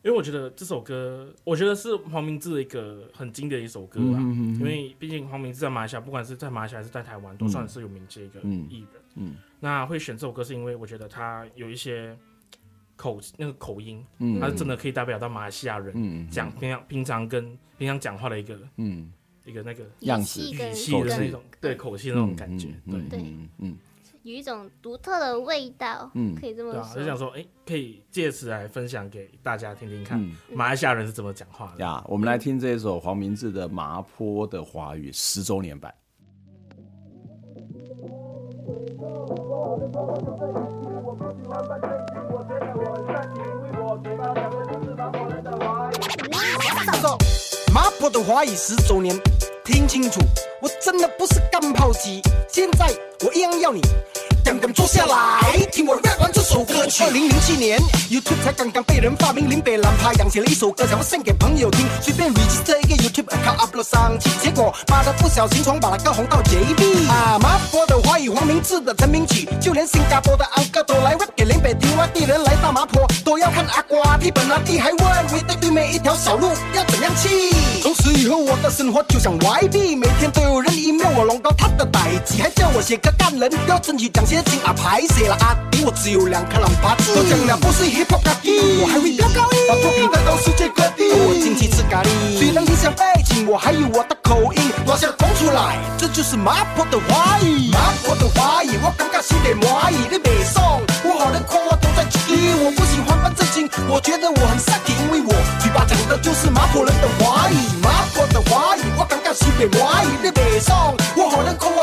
[0.03, 4.19] 因为我觉得这首歌，我觉得是黄明志的一个很经典的一首歌吧。
[4.21, 9.03] 因为毕竟黄明志在马来西亚，不管是在马来西亚还是在台湾，都算是有名气一个艺人。
[9.17, 12.17] 嗯，嗯那会选这首歌，是因为我觉得他有一些
[12.95, 19.13] 口那个口音，嗯，他是真的可以代表到马来西亚人讲平常平常跟平常讲话的一个嗯
[19.45, 23.21] 一个那个样子语气的那种对口气的那种感觉，对对
[23.59, 23.77] 嗯。
[24.27, 26.83] 有一种独特的味道，嗯，可以这么说。
[26.83, 30.21] 对啊，就想说，哎、欸，可以借此来分享给大家听听看，
[30.53, 31.85] 马来西亚人是怎么讲话的。
[31.85, 35.95] 呀，我们来听这一首黄明志的《麻坡的华语》十周年版。
[47.73, 49.15] 麻坡的华语十周年，
[49.65, 50.21] 听清楚，
[50.61, 52.89] 我真的不是干炮机，现在
[53.25, 53.81] 我一样要你。
[54.47, 57.03] 刚刚坐下来，听我 rap 完这首歌曲。
[57.03, 61.85] 二零零七年，YouTube 才刚刚被人发明，林北蓝他养起了一首歌，想要献给朋友听。
[62.01, 67.11] 随便 register 一个 YouTube account upload 上去，结果妈的不小心从把那个红到 JB。
[67.11, 71.97] 啊，麻坡的华语，黄明志的成名曲，就连新加坡的安哥都来 rap 给林北听。
[71.97, 77.51] 外地人来到麻坡都要看阿瓜，地本阿弟还问我对对面一条小路要怎样去。
[77.83, 87.15] 从此以后，我的生活就像 YB，每天都有人 email 我龙哥他的代志，还叫我写歌干人，要争取奖学金啊，拍谢了阿弟，我只有两颗蓝巴子。
[87.15, 91.09] 都讲了不是 hip hop 咖喱，我还会飙高音，把作品带到世界各地。
[91.09, 97.71] 我亲戚吃咖喱，虽然影响背景，我还有我的口音，拿下讲出来，这就是麻坡的华语。
[97.73, 100.61] 麻坡的华语，我感觉是点华语的北宋，
[101.01, 105.33] 我好能夸我都在记，我不喜欢扮正经，我觉得我很 sucky，因为我
[105.65, 107.57] 嘴巴讲的就是麻坡人的华语。
[107.81, 110.77] 麻坡的华语，我感觉是点华语的北宋，
[111.17, 111.81] 我好能夸我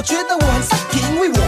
[0.00, 1.39] 我觉得我很 sucky，因为我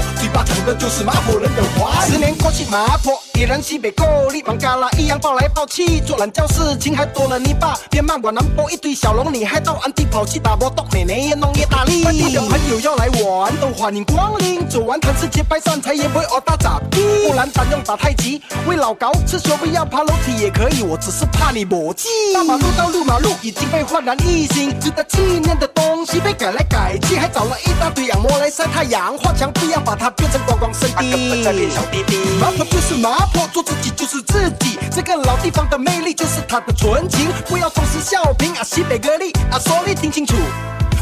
[0.65, 2.13] 的就是麻婆人的华语。
[2.13, 3.21] 十年过去，麻婆。
[3.35, 7.77] 依然西北够力，忙嘎啦一样抱来抱去，做懒觉事情还多了你爸。
[7.91, 12.05] 别骂我南坡一堆小龙，你还到安地跑去打波，动奶奶也弄越大力。
[12.05, 14.69] 外地的朋友要来玩，都欢迎光临。
[14.69, 17.03] 走完潭市街拜山才也不会哦大杂逼。
[17.27, 22.07] 不然咱用打太极，为老高吃手不要爬楼梯也可以，我只是怕你磨叽。
[22.33, 29.19] 大马路到绿马路已经被焕然一新，值得纪念的东西被改来改去，还找了一大堆仰模来晒太阳。
[29.19, 31.11] 画墙不要把它变成观光胜地。
[31.11, 33.49] 根本在变小弟弟，麻坡就是麻坡。
[33.53, 37.27] 做自己就是自己，这个老地方的魅力就是它的纯情。
[37.49, 40.37] 不要总是笑评啊，西北歌利啊，说你听清楚，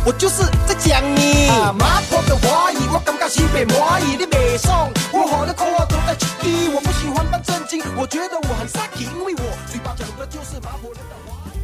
[0.06, 1.48] 我就是在讲你。
[1.48, 6.70] 啊，麻坡的华语，我感觉西北华语的北宋，我好的口话都在起底。
[6.74, 11.58] 我不喜欢扮正经，我觉得我很傻气，因为我嘴巴讲的就是麻坡人的华语。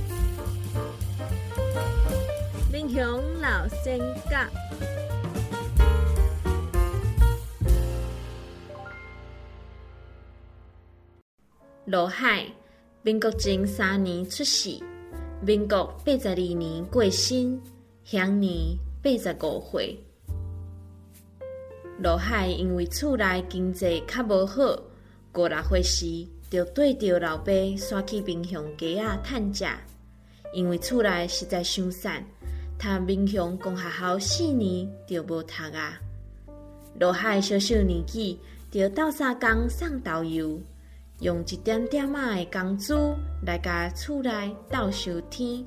[2.70, 3.02] 民雄
[3.40, 3.98] 老仙
[4.30, 4.46] 甲。
[11.88, 12.44] 罗海，
[13.02, 14.76] 民国前三年出世，
[15.40, 17.60] 民国八十二年过身，
[18.02, 19.96] 享年八十五岁。
[22.00, 24.76] 罗海因为厝内经济较无好，
[25.36, 29.64] 五六岁时就对着老爸徙去民雄街仔探食，
[30.52, 32.26] 因为厝内实在伤惨，
[32.80, 36.00] 读民雄公学校四年就无读啊。
[36.98, 38.40] 罗海小小年纪
[38.72, 40.60] 就斗相共送豆油。
[41.20, 42.94] 用一点点仔的工资
[43.44, 45.64] 来甲厝内斗收天，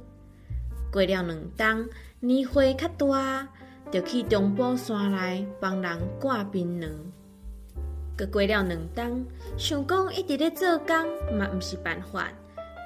[0.91, 3.47] 过了两冬，年岁较大，
[3.91, 6.89] 就去中部山内帮人挂槟榔。
[8.15, 9.25] 阁过了两冬，
[9.57, 10.95] 想讲一直咧做工
[11.35, 12.31] 嘛毋是办法，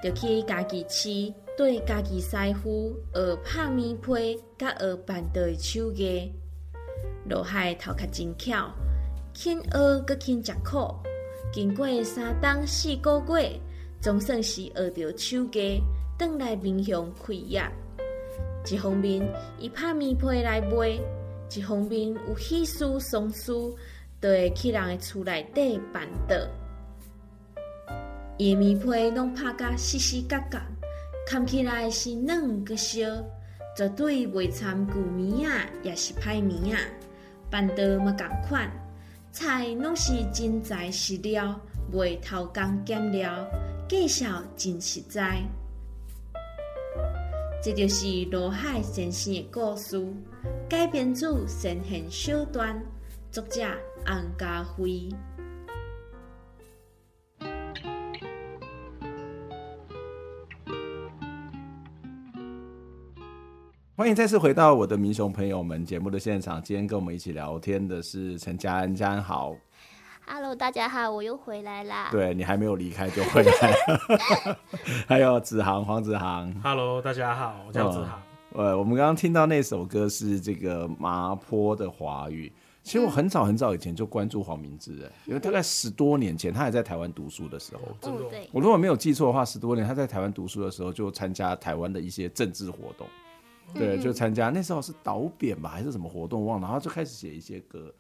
[0.02, 6.32] 就去家己饲，对家己师傅学拍棉被，甲学办桌的手艺。
[7.30, 8.71] 罗海头壳真巧，
[9.34, 10.95] 肯学阁肯食苦，
[11.51, 13.60] 经过三冬四个月，
[14.01, 15.82] 总算是学着手艺，
[16.17, 17.62] 转来面向开业。
[18.71, 19.21] 一方面，
[19.60, 20.99] 伊拍面皮来卖；
[21.56, 23.51] 一方面，有喜事丧事，
[24.19, 26.38] 都会去人的厝内底办桌。
[28.38, 30.60] 伊棉被拢拍甲细细角角，
[31.27, 32.99] 看起来是软阁烧，
[33.77, 36.77] 绝对袂掺旧棉仔，也是歹棉仔。
[37.51, 38.71] 办桌嘛共款，
[39.33, 41.59] 菜拢是真材实料，
[41.91, 43.43] 袂偷工减料，
[43.89, 44.23] 计数
[44.55, 45.41] 真实在。
[47.59, 49.99] 这就是罗海先生的故事，
[50.69, 52.79] 改编自神仙小段，
[53.31, 53.63] 作者
[54.05, 55.09] 洪家辉。
[63.95, 66.60] 欢迎再次回到我的民雄朋友们节目的现场。
[66.63, 69.56] 今天跟我们一起聊天的是陈佳恩，佳恩好。
[70.25, 72.10] Hello，大家好，我又回来啦。
[72.12, 73.73] 对，你还没有离开就回来。
[75.08, 76.51] 还有子航，黄子航。
[76.63, 78.19] Hello，大家好，我叫子航。
[78.53, 82.51] 呃，我们刚刚听到那首歌是这个麻坡的华语。
[82.82, 88.49] 其实我很早很早以前就关注黄明志，哎，因为大概十多年前他还在台湾读书的时候，嗯，对。
[88.51, 93.08] 我如果没有记错的话，十多年他在台湾读书的时候就参加台湾的一些政治活动，
[93.73, 97.93] 对，就参加那时候是导扁吧，还是什么活动忘了，然后就开始写一些歌。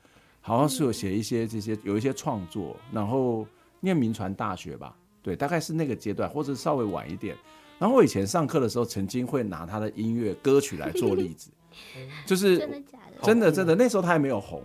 [0.45, 3.47] 好像是有写一些这些有一些创作，然后
[3.79, 7.33] 念民传大学吧，对，大概是那个阶段，或者稍微晚一点。
[7.79, 11.49] 然后我以前上课的时候，曾经会拿他的音乐歌曲来做例子，
[12.27, 13.21] 就是真的假的？
[13.23, 14.61] 真的真的，那时候他还没有红，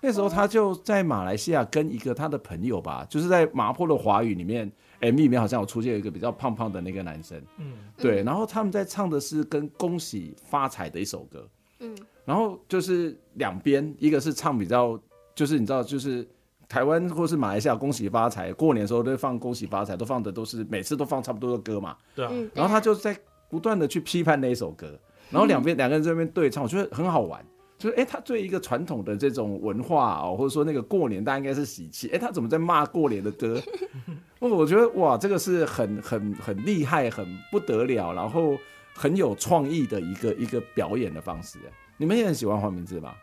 [0.00, 4.70] 那时候他就在马来西亚跟一个他的朋友吧，就是在麻坡的华语里面
[5.00, 15.00] MV 里面好像有出现一个比较胖胖的那个男生，嗯，对，然后他们在唱的是跟恭喜发财的一首歌，嗯，然后就是两边，一个是唱比较。
[15.32, 16.28] 就是你知道，就是
[16.68, 21.96] 台湾或是马来西亚，恭喜发财，过年的时候都会放恭喜发财，都放的都是每次都放差不多的歌嘛。
[22.14, 22.32] 对啊。
[22.52, 23.16] 然后他就在
[23.48, 24.98] 不断的去批判那一首歌，
[25.30, 27.42] 然后两边两个人在那边对唱，我觉得很好玩。
[27.80, 33.58] 就是哎，他对一个传统的这种文化哦，或者说那个过年大家应该是喜气，哎，他怎么在骂过年的歌？
[34.38, 38.56] 我觉得哇，这个是很很很厉害，很不得了，然后
[38.94, 41.58] 很有创意的一个一个表演的方式。
[41.96, 43.16] 你们也很喜欢黄明志吧？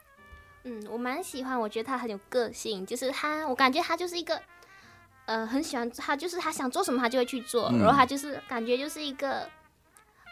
[0.64, 4.42] 嗯，我蛮喜欢，我觉得他很有个性，就是他，我感觉他就是一个，
[5.26, 9.48] 呃，很喜欢他，就是他想做什么他就会去做，嗯、然后他就是感觉就是一个，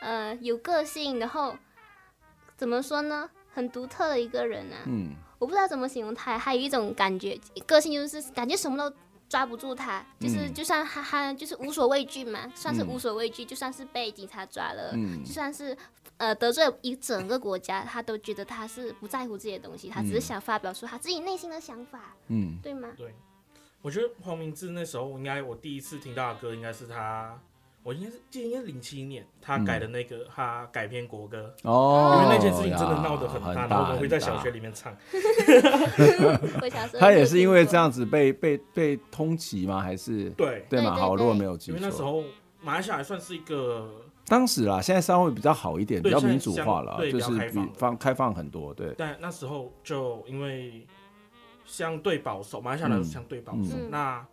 [0.01, 1.55] 呃，有个性，然后
[2.57, 4.83] 怎么说呢，很独特的一个人啊。
[4.85, 8.95] 嗯，我不知道怎么形容他，还有一种感觉，个性就是感觉什么都
[9.27, 15.75] 抓不住他，就是就算他他就是无所畏惧嘛，算是无所畏惧，嗯、就算是被警察抓了，嗯、就算是。
[16.17, 22.87] 呃，得罪一整个国家，他都觉得他是不在乎这些东西，他只是想发表出他自己内心的想法，嗯，对吗？
[22.95, 23.13] 对，
[23.81, 27.37] 我觉得黄明志那时候应该我第一次听到的歌应该是他，
[27.85, 34.91] 我应该是记得应该是零七年他改的那个、嗯、他改编国歌哦，因为那件事情真的闹得很大，然后我们会在小学里面唱。
[36.99, 39.79] 他也是因为这样子被被被通缉吗？
[39.79, 40.95] 还是对对嘛？
[40.95, 42.23] 好，如果没有记错，因为那时候
[42.59, 44.01] 马来西亚还算是一个。
[44.27, 48.91] 当时啦，现在稍微比较好一点，比较民主化了，就是比放开放很多，对。
[48.97, 50.87] 但那时候就因为
[51.63, 53.75] 相对保守，马来西亚人相对保守。
[53.75, 54.25] 嗯、那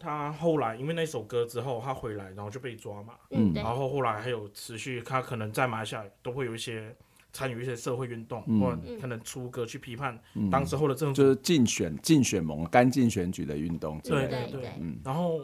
[0.00, 3.14] 他后来因为那首歌之后，他回来，然后就被抓嘛。
[3.30, 3.52] 嗯。
[3.54, 6.96] 然后后来还有持续，他可能在马来西亚都会有一些
[7.32, 10.18] 参与一些社会运动，嗯、或者可能出歌去批判
[10.50, 14.00] 当时候的政府，就是竞选竞选盟、干净选举的运动。
[14.00, 14.72] 对对对。
[14.80, 14.98] 嗯。
[15.04, 15.40] 然后。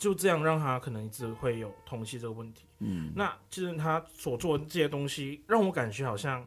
[0.00, 2.64] 就这样让他可能一直会有通缉这个问题。
[2.78, 6.42] 嗯，那其实他所做的这些东西，让我感觉好像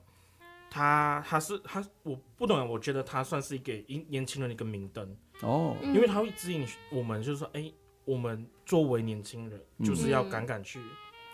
[0.71, 7.73] 他他是他，我不懂，我觉得他算是给年轻人的一个明灯哦，因为他会指引我们，就是说，哎、欸，
[8.06, 10.79] 我们作为年轻人，就是要敢敢去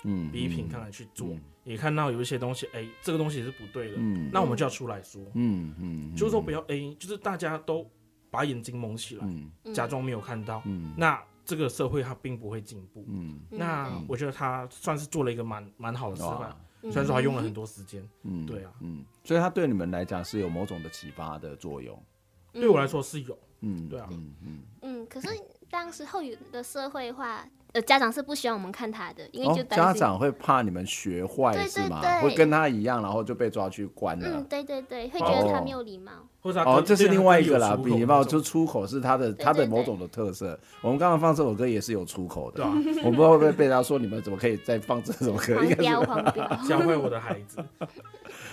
[0.03, 0.29] 嗯。
[0.31, 7.89] 比拼，敢敢去做，嗯、也看到有一些东西，哎、欸，这个东西是不对的，嗯，那我们就要出来说，嗯嗯，就是说不要哎、欸，就是大家都
[8.29, 11.23] 把眼睛蒙起来，嗯、假装没有看到，嗯，那。
[11.45, 21.99] 这个社会它并不会进步，嗯，那我觉得他算是做了一个蛮蛮好的示范，虽然说他用了很多时间，嗯，对啊，嗯，所以他对你们来讲是有某种的启发的作用，
[22.53, 25.27] 对我来说是有，嗯，对啊，嗯嗯嗯，可是
[25.69, 32.01] 当时候有的社会化呃，家长是不希望我们看他的，因为就、哦、家长会怕你们学坏是吗？
[32.19, 34.27] 会跟他一样，然后就被抓去关了。
[34.27, 36.11] 嗯，对对对，会觉得他没有礼貌。
[36.41, 40.59] 哦，哦，这是另外一个啦，礼貌就出口是他的他的某种的特色。
[40.81, 45.61] 我们刚刚放这首歌也是有出口的，对啊，我不知道会不会被他说你们怎么可以再放这首歌？
[45.63, 47.63] 应该是黄标， 教会我的孩子。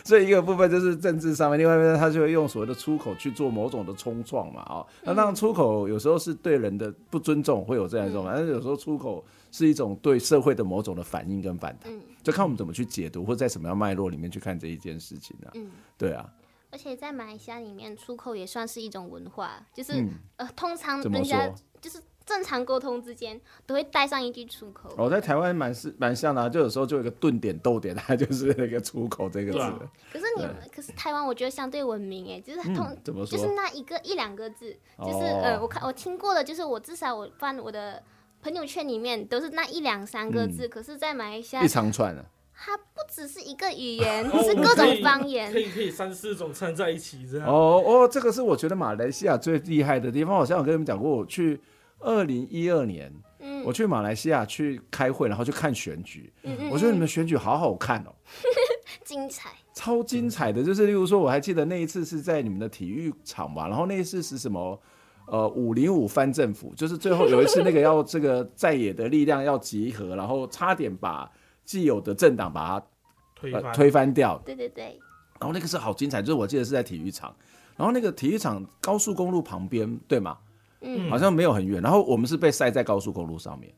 [0.07, 11.93] 这一个部分就是政治上面，另外一边他就会用所谓的出口去做某种的冲撞嘛，啊，那当然出口有时候是对人的不尊重，会有这样一种，反正有时候出口是一种对社会的某种的反应跟反弹，
[12.23, 15.51] 就看我们怎么去解读，或在什么样脉络里面去看这一件事情啊，
[15.99, 16.31] 对啊，
[16.71, 19.93] 而且在马来西亚里面，出口也算是一种文化，就是
[20.37, 22.01] 呃，通常人家就是。
[22.27, 24.93] 正常沟通之间都会带上一句出口。
[24.99, 29.59] 哦，在台湾蛮是蛮像的，啊，就有时候就有一个顿点逗点，它就是那个出口这个字。
[29.61, 29.79] 啊、
[30.13, 33.39] 可是你，对可是台湾我觉得相对文明哎，就是通，嗯、怎么说？
[33.39, 38.03] 就是那一个一两个字，就是、哦、呃，我看我听过的，就是我至少我翻我的
[38.43, 42.25] 朋友圈里面都是那一两三个字，嗯、可是，在马来西亚一长串啊。
[42.59, 47.47] 它不只是一个语言， 是各种方言，可以可以三四种掺在一起这样。
[47.47, 50.35] 哦哦，这个是我觉得马来西亚最厉害的地方。
[50.35, 51.61] 好像我跟你们讲过，我去。
[52.01, 56.33] 二零一二年，嗯，我去马来西亚去开会，然后去看选举。
[56.43, 58.15] 嗯嗯，我觉得你们选举好好看哦，
[59.05, 60.63] 精彩，超精彩的。
[60.63, 64.81] 就是例如说，我还记得那一次是在你们的体育场吧，然后那一次是什么？
[65.29, 71.29] 呃，五零五翻政府，就是最后有一次那个要这个在野的力量要集合，然后差点把
[71.65, 72.87] 既有的政党把它
[73.35, 74.41] 推翻、呃、推翻掉。
[74.45, 74.97] 对对对。
[75.41, 77.35] 然后那个是好精彩，就是我记得是在体育场，
[77.77, 80.39] 然后那个体育场高速公路旁边，对吗？
[80.87, 83.73] 嗯，好像没有很远，然后我们是被塞在高速公路上面。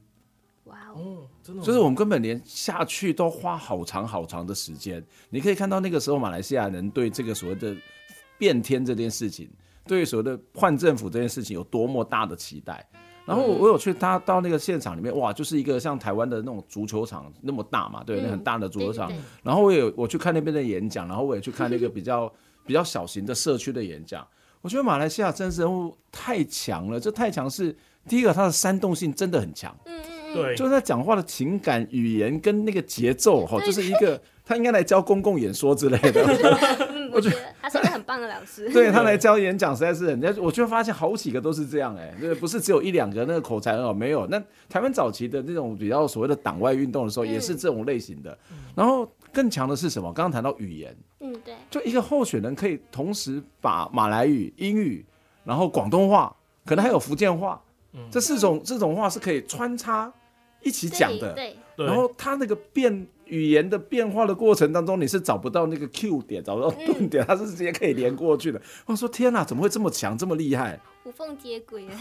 [0.64, 5.02] 哇哦，真的，就是我们根本连下去都花好长好长的时间。
[5.30, 7.74] 你可以看到那个时候马来西亚人对这个所谓的
[8.36, 9.48] 变天这件事情，
[9.86, 12.86] 对所谓的换政府这件事情有多么大的期待。
[13.24, 19.12] 然后我有去他到那个现场里面，哇，就是一个像台湾的那种足球场那么大嘛，对，那很大的足球场。
[19.42, 22.32] 然后我也我去看那边的演讲，然后我也去看那个比较
[22.64, 24.26] 比较小型的社区的演讲。
[24.60, 27.76] 我觉得马来西亚真实人物太强了，这太强是
[28.08, 29.74] 第一个，他的煽动性真的很强。
[29.86, 36.22] 嗯嗯嗯，对，就是他讲话的情感语言跟那个节奏哈，就是一个 他应该来教公共演说之类的。
[37.12, 38.68] 我觉得他是个很棒的老师。
[38.72, 44.26] 对，他来教演讲实在是人家，我就发现好几个都是这样哎，对，不是只有一两个那个口才很好，没有。
[44.26, 48.36] 那台湾早期的那种比较所谓的党外运动的时候，也是这种类型的。
[48.74, 50.12] 然后更强的是什么？
[50.12, 50.96] 刚刚谈到语言。
[51.20, 55.04] 嗯，对，就一个候选人可以同时把马来语、英语，
[55.42, 56.34] 然后广东话，
[56.64, 57.60] 可能还有福建话，
[57.92, 60.12] 嗯，这四种这种话是可以穿插
[60.62, 61.32] 一起讲的。
[61.34, 68.60] 对，对，然后他那个变语言的变化的过程当中，你是找不到那个 Q 点，找不到顿点，它是直接可以连过去的。
[68.86, 70.80] 我说天哪，怎么会这么强，这么厉害？
[71.04, 72.00] 无缝接轨啊！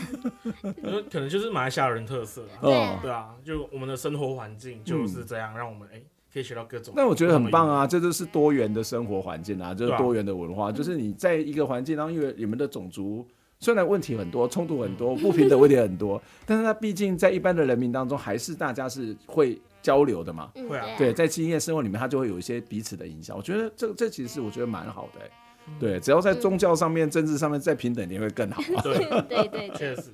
[1.12, 2.60] 可能就是马来西亚人特色啊。
[2.62, 6.02] 对，对啊，就我们的生活环境就是这样，让我们哎。
[6.34, 7.88] 可以学到各种，那我觉得很棒啊！
[7.88, 13.26] 这就是多元的生活环境啊，就是多元的文化，就是你在一个环境当中，因为你们的种族
[13.60, 20.52] 虽然问题很多、冲突很多、不平等问题很多，但是它毕竟在一般的人民当中，还是大家是会交流的嘛。
[20.70, 23.36] 会啊，对，在经验生活里面，它就会有一些彼此的影响。
[23.36, 25.22] 我觉得这这其实是我觉得蛮好的，
[25.80, 28.62] 对，只要在宗教上面、政治上面再平等一点会更好。
[28.82, 28.98] 对
[29.28, 30.14] 对对，确实，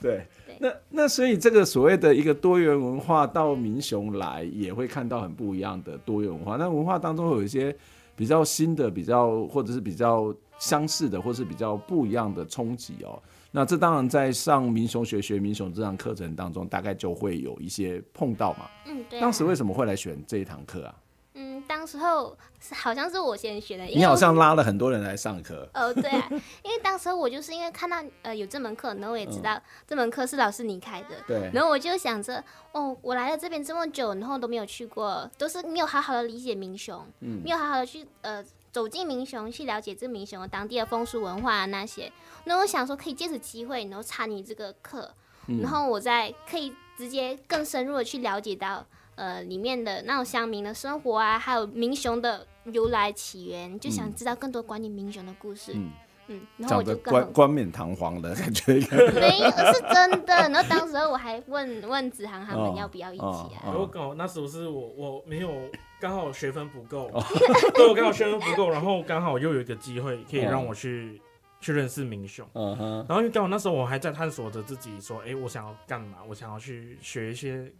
[0.00, 0.26] 对。
[0.60, 6.56] 那那所以这个所谓的一个多元文化到民雄来，也会看到很不一样的多元文化。
[6.56, 7.76] 那文化当中有一些
[8.14, 13.20] 比较新的、比较或者是比较相似的，或是比较不一样的冲击哦。
[13.56, 18.68] 那这当然在上民雄学学民雄这堂课程当中，大概就会有一些碰到嘛。
[18.84, 19.22] 嗯，对啊。
[19.22, 20.94] 当时为什么会来选这一堂课啊？
[21.36, 22.36] 嗯当时候
[22.72, 25.68] 好像是我先选的，你好像拉了很多人来上课。
[25.72, 26.28] 哦，对啊，
[26.64, 32.42] 因为当时候我就是因为看到呃有这门课，然后我也知道这门课是老师你开的，对，然后我就想着
[32.72, 38.44] 哦，我来了这边这么久，然后都没有去过，都是没有好好的理解民雄，嗯，没有好好的去呃
[38.74, 42.10] 走进民雄去了解这民雄的当地的风俗文化啊那些，
[42.42, 45.14] 那我想说可以借此机会，然后参你这个课，
[45.46, 48.84] 嗯，然后我再可以直接更深入的去了解到。
[49.16, 55.70] 呃，里面的那种乡民的生活啊，还有民雄的由来起源，就想知道更多关于民雄的故事。
[55.72, 55.92] 嗯
[56.26, 58.72] 嗯，然后我就冠冠冕堂皇的感觉，
[59.12, 60.34] 没有是真的。
[60.34, 63.62] 然后当时我还问问子航他们要不要一起啊？
[63.66, 65.48] 然后刚好那时候是我我没有
[66.04, 67.10] 刚好学分不够，
[67.74, 71.18] 对，我刚好学分不够，然后刚好又有一个机会可以让我去
[71.62, 72.46] 去认识民雄。
[72.52, 73.06] 嗯哼。
[73.08, 76.18] 然后因为刚好那时候我还在探索着自己，说，哎，我想要干嘛？
[76.28, 77.72] 我想要去学一些。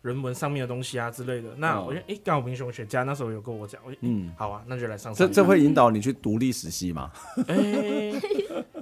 [0.00, 5.12] 人文上面的东西啊之类的，那我觉得，哎，刚好明雄学家那时候有跟我讲，我嗯，好啊，那就来上。
[5.12, 7.10] 这这会引导你去读历史系吗？
[7.48, 7.56] 哎，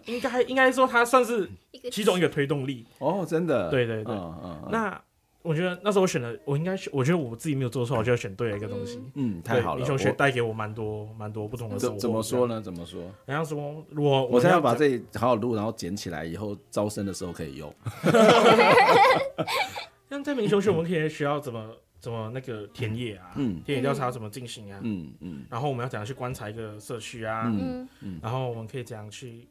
[0.04, 1.48] 应该应该说它算是
[1.90, 5.00] 其中一个推动力哦，真的，对对对，嗯，那
[5.46, 9.00] 我觉得那时候我选的，我应该选，我觉得我自己没有做错，我就要选对了一个东西。
[9.14, 9.80] 嗯，太好了。
[9.80, 11.98] 英雄学带给我蛮多蛮多不同的收获。
[11.98, 12.60] 怎么说呢？
[12.60, 13.04] 怎么说？
[13.26, 17.72] 好像说，如果我现在要把这好好录，然后剪起来，以后招生的时候可以用。
[20.10, 25.44] 像在英雄学，我们可以学到怎么怎么那个田野啊，嗯，田野调查怎么进行啊，嗯嗯。
[25.50, 28.20] 然后我们要怎样去观察一个社区啊，嗯嗯。
[28.22, 29.48] 然后我们可以怎样去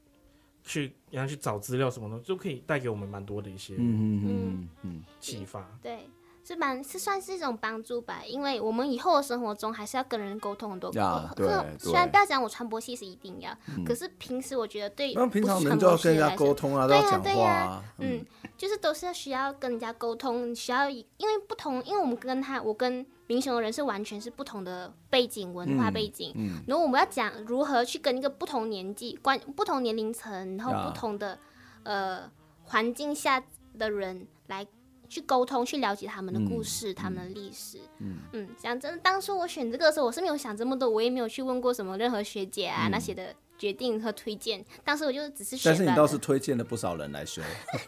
[0.65, 5.65] 去然后去找资料什么的，就可以带给我们蛮多的一些，嗯嗯嗯嗯，启发。
[5.81, 5.99] 对。
[6.45, 10.89] 是蛮是算是一种帮助吧，因为我们以后的生活中还是要跟人沟通很多。
[11.01, 11.47] 啊，对。
[11.79, 13.49] 虽然不要讲我传播系是一定要，
[13.83, 15.11] 可是平时我觉得对。
[15.15, 17.81] 那平常人就要跟人家沟通啊，对呀对呀。
[17.97, 18.23] 嗯，
[18.55, 26.31] 就是都是需要跟人家沟通，需要因为不同，因为我们跟他，我跟明雄的人是完全是不同的背景文化背景。
[26.35, 26.61] 嗯。
[26.67, 31.39] 然后我们要讲如何去跟一个不同年纪、关不同年龄层，然后不同的
[31.81, 32.29] 呃
[32.65, 33.43] 环境下
[33.79, 34.63] 的人来。
[35.09, 37.79] 去沟通，去了解他们的故事，嗯、他们的历史。
[37.99, 44.63] 嗯嗯，讲真的，当初我选这个的时候，我是没有想这么多，我也没有去问过什么任何学姐啊、嗯、那些的决定和推荐。
[44.83, 45.71] 当时我就只是选。
[45.71, 47.41] 但是你倒是推荐了不少人来修，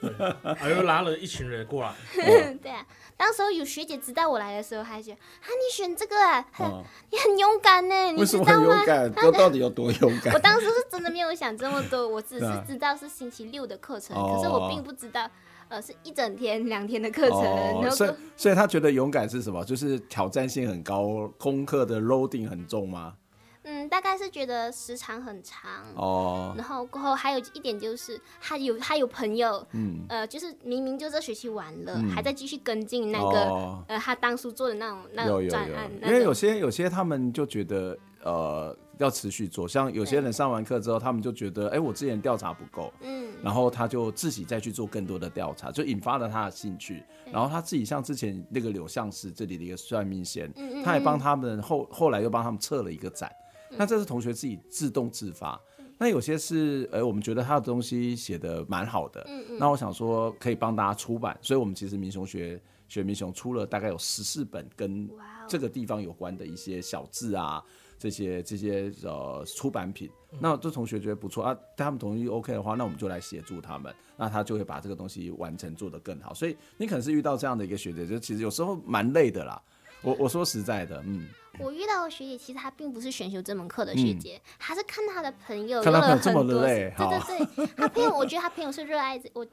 [0.57, 1.93] 还又拉了一群人过来。
[2.63, 2.85] 对啊，
[3.17, 9.13] 当时有学姐知道我来的时候，还说：“啊，你选这个啊，哦、你很勇敢呢，你知道吗？”为什么勇敢？
[9.27, 10.33] 我到底有多勇敢？
[10.33, 15.29] 我当时是真的没有想这么多，我只是知道是星期六的课程，啊、可是我并不知道。
[15.69, 19.63] 呃，是一整天、两天的课程，哦、然后所以所以他觉得勇敢是什么？
[19.65, 23.15] 就是挑战性很高，功课的 loading 很重吗？
[23.63, 26.53] 嗯，大概是觉得时长很长哦。
[26.57, 35.91] 然后过后还有一点就是，他有他有朋友，嗯，呃，就是明明就这学期完了，嗯、还在继续跟进那个、哦、呃他当初做的那种那种专案。
[36.01, 38.77] 因为有些有些他们就觉得呃。
[38.99, 47.03] 要持续做，像有些人上完课之后，他们就觉得，哎、欸，我之前调查不够，嗯，然后他就自己再去做更多的调查，就引发了他的兴趣。
[47.31, 53.31] 然后他自己像之前那个柳相师这里的一个算命仙，嗯、他还帮他们后后来又帮他们策了一个展。
[53.71, 55.59] 嗯、那这是同学自己自动自发。
[55.77, 65.09] 嗯、那有些是，哎、欸，我们觉得他的东西写的蛮好的，嗯嗯，那我想说可以帮大家出版，所以我们其实民雄学学民雄出了大概有十四本跟
[65.47, 67.63] 这个地方有关的一些小字啊。
[67.97, 76.33] 这些这些呃出版品，那这同学觉得不错啊，他们同意 OK 的话，那我们就来协助他们，那他就会把这个东西完成做得更好。
[76.33, 79.61] 所以你可能是遇到这样的一个学姐，就其实有时候蛮累的啦。
[80.01, 81.27] 我我说实在的，嗯，
[81.59, 89.45] 我遇到的学姐其实她并不是选修这门课的学姐，她、嗯、是看她的朋友，看她朋友这么累，对对对，她朋友，我觉得她朋友是热爱我。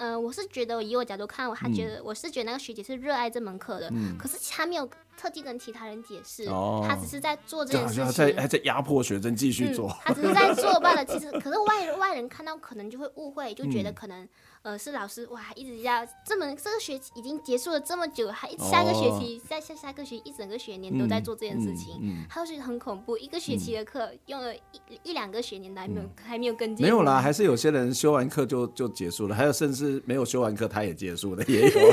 [0.00, 4.88] 嗯、呃，我是觉得以我角度看，我还觉得我是觉得那个学姐是热爱这门课的，嗯、可是她没有
[5.18, 11.04] 特地跟其他人解释，哦、她只是在做这件事情，还在还在压迫学生继续做，嗯，她只是在 做罢了。
[11.04, 14.22] 其实，可是外人外人看到可能就会误会，就觉得可能。
[14.22, 14.28] 嗯
[14.62, 23.16] 呃，是老师哇，一直要这么这个学期已经结束了这么久，还下个学期下下下个学一整个学年都在做这件事情，他会觉得很恐怖。
[23.16, 24.60] 一个学期的课用了一
[25.04, 26.84] 一两个学年都还没有还没有跟进。
[26.84, 31.88] 没有啦，还是有些人修完课就就结束了，还有甚至没有修完课他也结束了，也有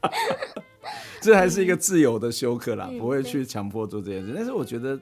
[0.00, 0.10] 啊。
[1.20, 4.32] 这还是一个自由的休克啦，不会去强迫做这件事。
[4.34, 5.00] 但是我觉得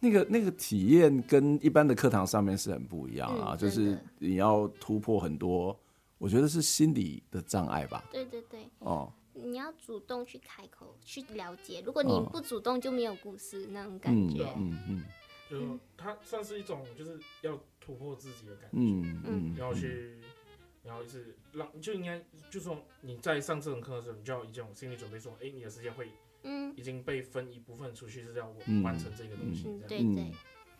[0.00, 5.78] 那个那个体验跟一般的课堂上面是很不一样啊，就是你要突破很多。
[6.18, 8.04] 我觉得是心理的障碍吧。
[8.12, 8.60] 对对对。
[8.78, 9.12] 哦。
[9.34, 14.46] 你要主动去开口去了解，如果你不主动，就没有故事那种感觉。
[14.56, 15.04] 嗯嗯。
[15.50, 18.76] 就它算是一种，就是要突破自己的感觉。
[18.76, 19.56] 嗯嗯。
[19.58, 20.18] 要去，
[20.84, 22.18] 然后就是让，就应该
[22.50, 26.08] 就是说你在上这种课的时候，你就要已经有心理准备，说，哎，你的时间会，
[26.42, 28.46] 嗯，已经被分一部分出去，是要
[28.82, 29.64] 完成这个东西。
[29.88, 30.32] 对对。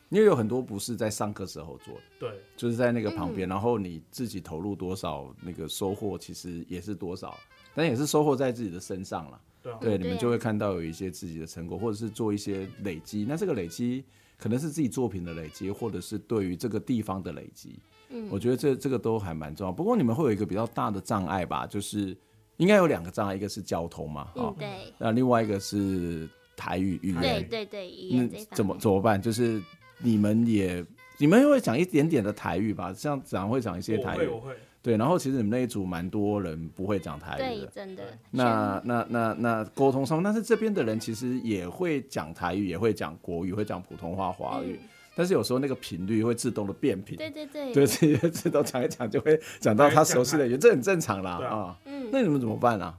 [0.08, 7.34] 因为有很多不是在上课时候做的，对，就是在那个旁边，嗯、然后你自己投入多少，那个收获其实也是多少，
[7.74, 9.40] 但也是收获在自己的身上了。
[9.62, 13.24] 对，啊、对，你们就会看到有一些自己的成果，或者是做一些累积。
[13.26, 14.04] 那这个累积
[14.36, 17.78] 可能是自己作品的累积，或者是对于这个地方的累积。
[18.12, 19.72] 嗯，我觉得这这个都还蛮重要。
[19.72, 21.66] 不过你们会有一个比较大的障碍吧？
[21.66, 22.16] 就是
[22.58, 24.68] 应该有两个障碍，一个是交通嘛，哈、嗯，对。
[24.98, 29.20] 那另外一个是台语语言，对对对，语言这怎么怎么办？
[29.20, 29.62] 就是。
[30.04, 30.84] 你们也，
[31.16, 32.92] 你们会讲一点点的台语吧？
[32.92, 34.56] 像子航会讲一些台语，我会，我会。
[34.82, 38.02] 对，然后其实你们那一组蛮多人不会讲台语的，对，真的。
[38.32, 44.88] 那那那那沟通上，但是这边的人其实也会讲台语，也会讲国语，会讲普通话、华语，嗯、
[45.22, 51.78] 但是有时候那个频率会自动的变频，对对对，对，自己自动讲一讲就会讲到他熟悉的语言，这很正常啦啊。
[51.84, 52.98] 嗯，那你们怎么办啊？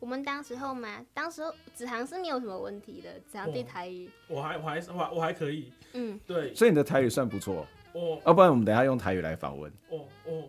[0.00, 9.70] 我们当时候嘛，当时候子航是没有什么问题的，只要对台语，我还我还我还我还可以，嗯，对，所以你的台语算不错，哦，要不然我们等下用台语来访问。
[9.90, 10.44] 哦哦，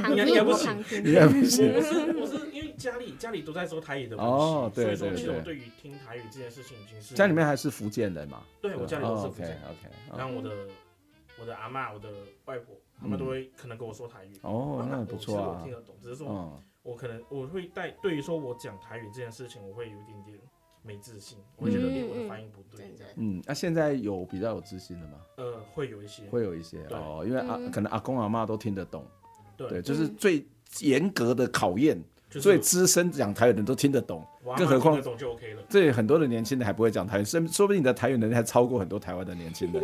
[0.00, 1.72] 旁听应该不行，应该不行。
[1.74, 8.42] 我是我是因为家里家里都在说台语的关系，哦，对对对，所以说其实我对于听台语这件事情已经是家里面还是福建人嘛？
[8.60, 9.48] 对，我家里都是福建。
[9.48, 10.18] OK OK。
[10.18, 10.50] 然后我的
[11.40, 12.08] 我的阿妈、我的
[12.44, 14.32] 外婆，他们都会可能跟我说台语。
[14.42, 15.58] 哦，那不错啊。
[15.60, 20.38] 我听得懂，只是说我可能我会带对于说我讲台语这件事情，我会有一点点。
[20.82, 22.86] 没自信，我会觉得我的发音不对。
[23.16, 25.18] 嗯，那现在有比较有自信了吗？
[25.36, 29.06] 呃，会有一些，会有一些哦，因为阿可能阿公阿妈都听得懂。
[29.56, 30.46] 对，就是最
[30.80, 34.26] 严格的考验，最资深讲台语的人都听得懂，
[34.56, 35.62] 更何况就 OK 了。
[35.68, 39.82] 这很多的年轻人还不会讲台语，说说不定你的台语能力还超过很多台湾的年轻人。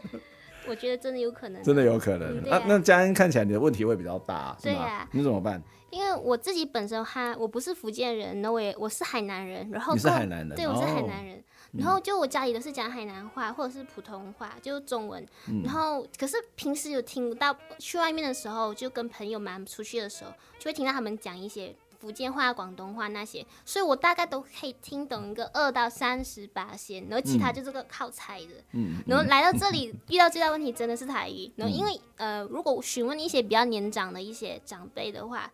[0.66, 2.40] 我觉得真的有可能，真的有可能。
[2.48, 5.06] 那那佳恩看起来你的问题会比较大，是吗？
[5.10, 5.62] 你怎么办？
[5.92, 15.24] 因为我自己本身哈，我不是福建人，那我也我是海南人，然后你是海南人，对，我是海南人，然后就我家里都是讲海南话或者是普通话，就是中文，
[15.62, 21.74] 然后可是平时有听到去外面的时候，就跟朋友们出去的时候，就会听到他们讲一些。
[22.02, 28.48] 福建话、广东话那些，所以我大概都可以听懂一个二到三十八线，然后其他就是个靠猜的。
[28.72, 35.48] 嗯，然后来到这里遇到最大问题真的是台语，然后因为呃，如果询问一些比较年长的一些长辈的话。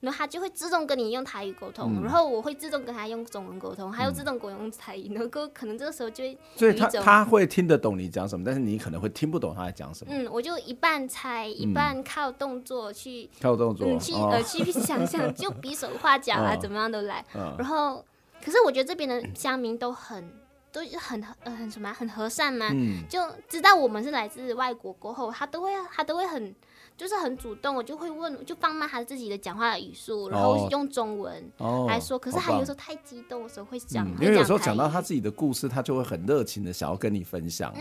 [0.00, 10.12] 然后他就会自动跟你用台语沟通，嗯、然后我会自动跟他用中文沟通，还有自动跟我用台语，然后可能这个时候就会，所以他他会听得懂你讲什么，但是你可能会听不懂他在讲什么。
[10.14, 17.24] 嗯，我就一半猜，一半靠动作去，靠动作，嗯、去、哦、呃去 想象，就比手画脚啊，哦、怎么样都来。
[17.34, 18.02] 哦、然后，
[18.42, 20.32] 可是我觉得这边的乡民都很
[20.72, 26.54] 都很呃很什么很和善嘛，嗯、就知道我们是来自外国过后，他都会他都会很。
[27.00, 31.50] 就是很主动，我就会问，就放慢他自己的讲话的语速，然后用中文
[31.88, 32.18] 来说。
[32.18, 37.74] 可是他有时候太激动的时候会讲，因为有时候讲到他自己的故事，他就会很热情的想要跟你分享。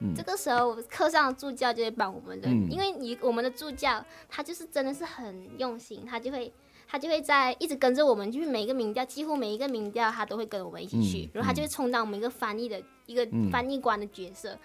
[0.00, 6.52] 嗯，这个时候课上的助教就会帮我们的，因为你我们的助教他就是真的是很用心，他就会
[6.88, 14.56] 他就会在一直跟着我们，就是每一个民调，几乎每一个民调他都会跟我们一起去，然后他就会充当我们一个翻译的一个翻译官的角色。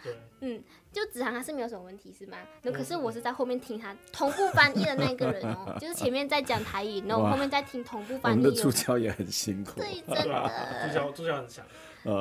[0.42, 0.62] 嗯。
[0.92, 2.38] 就子航他是没有什么问题是吗？
[2.62, 8.38] 那可是我是在后面听他同步翻译的那个人哦， 就是前面在讲台语，然后后面在听同步翻译。
[8.38, 9.80] 我们的助教也很辛苦。
[9.80, 10.52] 对，真的。
[10.88, 11.66] 助教助教很强，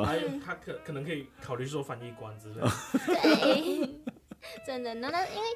[0.07, 2.71] 还 有他可可能可以考虑做翻译官之类的。
[3.05, 3.91] 对，
[4.67, 4.95] 真的。
[4.95, 5.47] 那那因为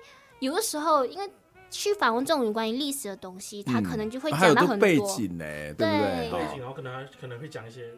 [0.41, 1.27] 有的时候，因为
[1.71, 6.31] 去访问这种有关于历史的东西，他可能就会讲到很多背景呢，对不对？
[6.33, 7.95] 背景，然后可能还可能会讲一些。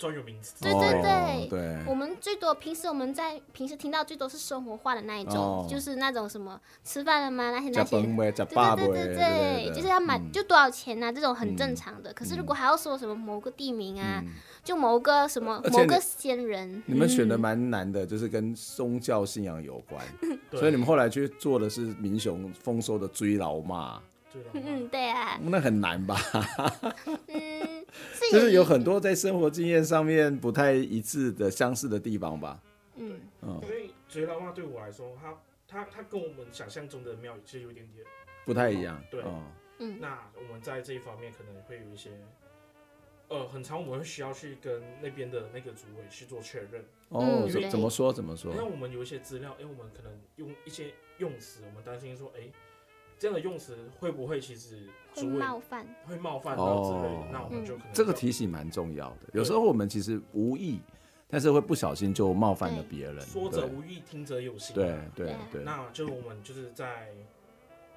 [0.00, 7.50] 专有名词，对对对，对，我们最多平时我们在平时听到最多是生活化的那一种，就是那种什么吃饭了吗？
[7.50, 7.90] 那些那些，
[8.76, 11.12] 对对对对对，就是要买就多少钱呐？
[11.12, 12.10] 这种很正常的。
[12.14, 14.24] 可是如果还要说什么某个地名啊，
[14.64, 20.02] 就某个什么某个先人，你们选的蛮难的，就是跟宗教信仰有关，
[20.52, 24.00] 所以你们后来去做的是民雄丰收的追老妈。
[24.54, 26.16] 嗯，对啊，那很难吧？
[27.26, 27.84] 嗯，
[28.30, 32.60] 就是有很多在生活经验上面不太一致的相似的地方吧。
[32.96, 33.20] 嗯，
[33.62, 35.34] 因为追老妈对我来说，他
[35.66, 38.06] 他他跟我们想象中的庙宇其实有点点
[38.44, 39.02] 不太一样。
[39.10, 39.22] 对，
[39.78, 42.10] 嗯，那我们在这一方面可能会有一些，
[43.28, 46.84] 呃，很长我们会需要去跟那边的那个主委去做确认。
[47.08, 48.52] 哦，怎么说怎么说？
[48.56, 52.42] 那我们有一些资料，哎，我们可能用一些用词，我们担心说，哎。
[53.20, 55.86] 这样的用词会不会其实会冒犯？
[56.06, 59.28] 会冒犯到之类的，那我们就可能这个提醒蛮重要的。
[59.34, 60.80] 有时候我们其实无意，
[61.28, 63.20] 但是会不小心就冒犯了别人。
[63.20, 64.74] 说者无意，听者有心。
[64.74, 65.62] 对对对。
[65.62, 67.12] 那就是我们就是在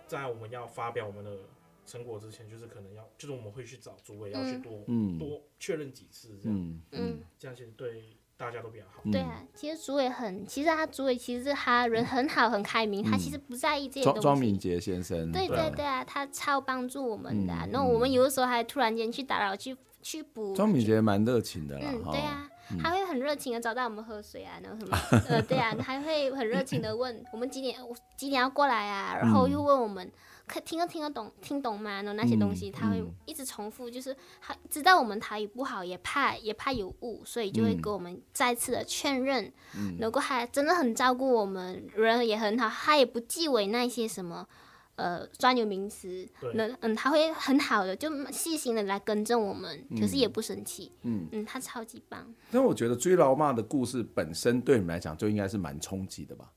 [0.06, 1.38] 在我们要发表我们的
[1.86, 4.84] 成果之前，就是可能要就是我们会去找主委要去多
[5.18, 6.60] 多确认几次这样。
[6.60, 8.18] 嗯嗯，这样其实对。
[8.44, 9.02] 大家都比较好。
[9.12, 14.22] 对啊，其实主委很，其实他主委其实他人很好，很开明，他其实不在意这些东西。
[14.22, 15.32] 庄敏杰先生。
[15.32, 17.54] 对对对啊，他超帮助我们的。
[17.72, 20.54] 那我们有的时候还突然间去打扰，去去补。
[20.54, 21.86] 庄敏杰蛮热情的啦。
[21.88, 22.50] 嗯，对啊，
[22.82, 24.98] 他会很热情的找到我们喝水啊，然后什么，
[25.30, 27.78] 呃，对啊，还会很热情的问 我们几点，
[28.18, 30.12] 几点要过来啊，然后又问我们。
[30.46, 32.02] 可听得听得懂听懂吗？
[32.02, 39.52] 然后那些东西他会一直重复，就是他知道我们台语不好，也怕也怕有误，所以就会给我们再次的确认。
[40.00, 44.48] 如果还真的很照顾我们，人也很好，他也不忌讳那些什么
[44.96, 46.28] 呃专有名词。
[46.54, 50.92] 那嗯，他会很好的就细心的来更正我们，可是也不生气。
[51.04, 52.32] 嗯嗯，他超级棒。
[52.52, 56.52] 但我觉得追老妈的故事本身对你们来讲就应该是蛮冲击的吧？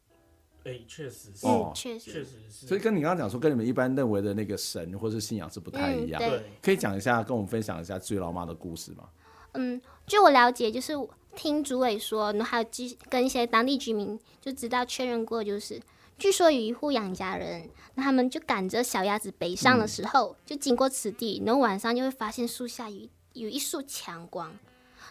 [0.67, 2.67] 哎，确实是，哦，确实，确实是。
[2.67, 6.21] 所以跟你刚刚讲说，跟你们一般认为的那个神或是信仰是不太一样。
[6.21, 9.09] 对，可以讲一下，跟我们分享一下最老妈的故事吗？
[9.55, 10.93] 嗯，据我了解，就是
[11.37, 12.69] 听主委说，然后还有
[13.09, 15.81] 跟一些当地居民就知道确认过，就是
[16.19, 24.49] 据说有一户养家人，那他们就赶着小鸭子北上的时候，嗯、就经过此地，然后晚上就会发现树下有有一束强光，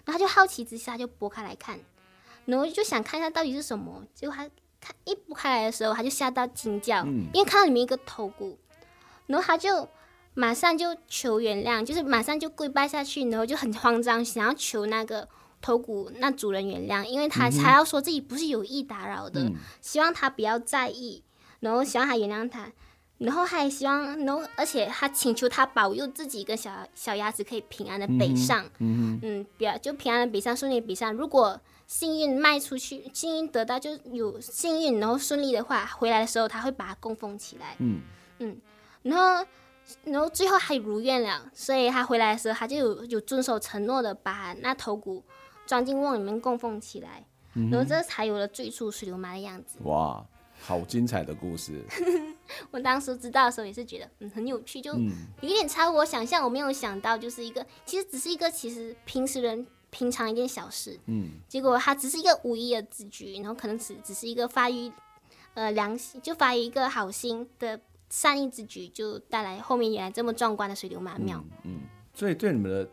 [0.03, 1.79] 然后他就好奇之下就拨开来看，
[2.45, 4.49] 然后就想看一下到底是什么，结果他
[4.85, 8.57] 看一拨开来的时候，他就吓到惊叫，嗯、因为看到里面一个头骨，
[9.27, 9.89] 然后他就
[10.35, 15.27] 马上就求原谅，就是马上就跪拜下去，然后就很慌张，想要求那个。
[15.61, 21.23] 头骨那主人原谅，因为他还要说自己不是有意打扰的，嗯、希望他不要在意，
[21.59, 22.71] 然后希望他原谅他，
[23.17, 31.11] 然后还希望，然后而且他请求他保佑自己跟小小鸭子可以平安的北上，嗯，嗯，嗯，不要就平安的北上，顺利北上。
[31.11, 38.01] 如果幸运卖出去，幸运得到就有幸运，然后顺利的话，回来的时候他会把它供奉起来，嗯
[38.39, 38.57] 嗯，
[39.03, 39.47] 然后
[40.03, 45.23] 然后最后还如愿了，所以他回来的时候，他就有有遵守承诺的把那头骨。
[45.67, 47.25] 装进瓮里面供奉起来，
[47.55, 49.79] 嗯、然后这才有了最初水流妈的样子。
[49.81, 50.23] 哇，
[50.61, 51.83] 好精彩的故事！
[52.69, 54.93] 我当时知道的时候也是觉得嗯很有趣，就
[55.41, 56.43] 有点超乎我想象。
[56.43, 59.65] 我没有想到就是一个，其实只是一个其实平时人
[59.95, 64.91] 平常一件小事，嗯，结果他只是一个无意的字句，然后可能只只是一个发于
[65.53, 67.79] 呃良心，就发于一个好心的
[68.09, 71.41] 善意之举，就带来后面原来这么壮观的水流妈庙。
[71.63, 71.79] 嗯，
[72.13, 72.89] 所以对你们的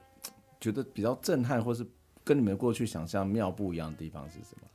[0.60, 1.84] 觉得比较震撼，或是。
[2.24, 4.68] 跟你们过去想象庙不一样的地方是什么？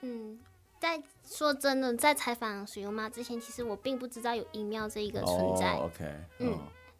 [0.00, 0.36] 嗯，
[0.80, 5.72] 在说真的，在采访水流妈之前，其实我并不知道有阴庙这一个存在。
[5.74, 6.04] Oh, OK，
[6.40, 6.58] 嗯，哦、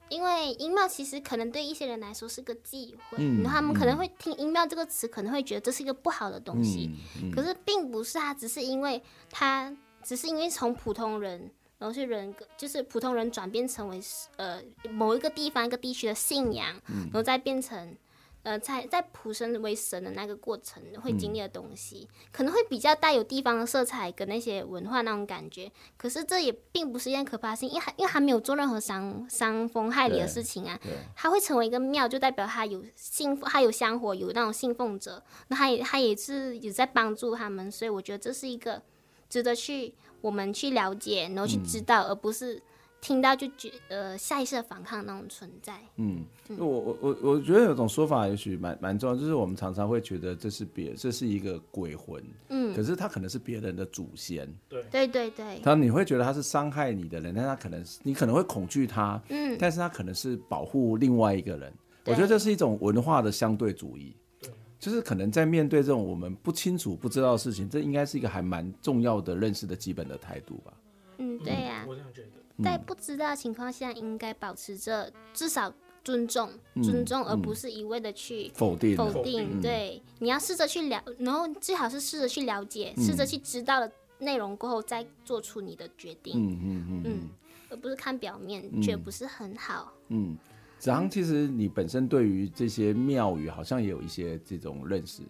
[0.08, 6.90] 因为音庙其实可能对一些人来说是个忌讳，嗯、然后他们可能会听音庙这个词，可能会觉得这是一个不好的东西。
[7.22, 14.00] 嗯嗯、可是并不是，啊只是因为它只是因为从普通人，然后是人格，就是普通人转变成为
[14.36, 17.96] 呃某一个地方一个地区的信仰，嗯、然后再变成。
[18.44, 25.72] 呃，在在普生为神的那个过程会经历的东西，嗯、可能会比较带有地方的色彩跟那些文化那种感觉。
[25.96, 30.78] 可是这也并不是一件可怕性，因为还因为还没有做任何伤伤风害理的事情啊。
[31.16, 37.72] 他会成为一个庙，就代表他有信，他有香火，有那种信奉者，那他也他也是有在帮助他们。
[37.72, 38.82] 所以我觉得这是一个
[39.30, 42.62] 值得去我们去了解，然后去知道，嗯、而不是。
[43.04, 45.78] 听到就觉得下意识的反抗那种存在。
[45.96, 54.48] 嗯，嗯我我我我觉得有种说法也许蛮蛮重要，就是我们常常会觉得这是别这是一个鬼魂，嗯，可是他可能是别人的祖先。
[54.70, 55.60] 对对对对。
[55.62, 61.70] 他你会觉得他是伤害你的人，但他可能是你可能会恐惧他，嗯，但是他可能是保护另外一个人。
[62.06, 64.16] 我觉得这是一种文化的相对主义。
[64.40, 70.72] 对就是可能在面对这种我们不清楚不知道的事情，这应该是一个还蛮重要的认识的基本的态度吧。
[71.18, 71.84] 嗯，对呀、啊。
[71.86, 72.43] 我这样觉得。
[72.62, 75.72] 在不知道的情况下，应该保持着至少
[76.04, 78.96] 尊重，嗯、尊重，而不是一味的去否定。
[78.96, 86.34] 否定，对，嗯、你要试着去了，然后最好是试着去了解，试着、嗯、去知道了内容过后，再做出你的决定。
[86.36, 87.28] 嗯嗯嗯，嗯，
[87.70, 89.92] 而不是看表面，觉得不是很好。
[90.08, 90.36] 嗯，
[90.78, 95.22] 子航，其实你本身对于这些庙宇好像也有一些这种认识。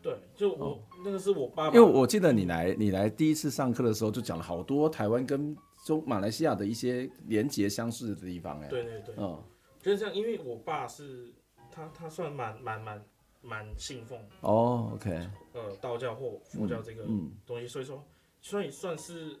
[0.00, 5.54] 对，就我、哦、那个是我爸爸，因为我记得你来，你来第一次上课的时候就讲了好多台湾跟。
[5.84, 9.42] 中马来西亚的一些连结相似的地方，哎，对对对，嗯，
[9.80, 11.32] 就是这样，因为我爸是
[11.70, 13.04] 他，他算蛮蛮蛮
[13.40, 15.10] 蛮信奉哦，OK，
[15.54, 17.06] 呃，道教或佛教这个
[17.46, 18.04] 东西，所以说，
[18.42, 19.38] 所以算是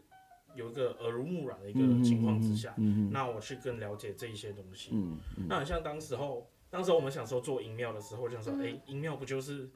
[0.54, 2.74] 有一个耳濡目染的一个情况之下，
[3.10, 9.68] 那我去更了解这一些东西，嗯，那很像当时候，当时候我们想说做阴庙的时候，就想说，哎，阴庙不就是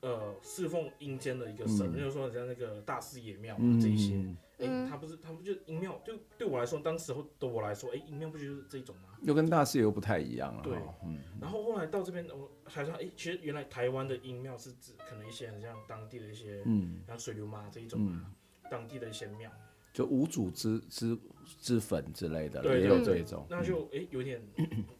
[0.00, 4.24] 呃侍奉阴间的一个神，就是说像那个大师爷庙嘛，这一些。
[4.58, 6.00] 哎、欸，他不是，他不就音庙？
[6.04, 9.10] 就对我来说，当时候的我来说，哎、欸，阴庙不就是这种吗？
[9.22, 10.62] 又跟大师又不太一样了。
[10.62, 11.18] 对，嗯。
[11.40, 18.24] 然后后来到这边，我才说，哎、欸，其实原来台湾的音庙是指可能一些很像当地的一些，嗯，像水流妈这一种，嗯、
[18.70, 19.50] 当地的一些庙，
[19.92, 21.18] 就无主之之
[21.60, 23.46] 之粉之类的，对，也有这一种。
[23.50, 24.40] 那就哎、欸，有点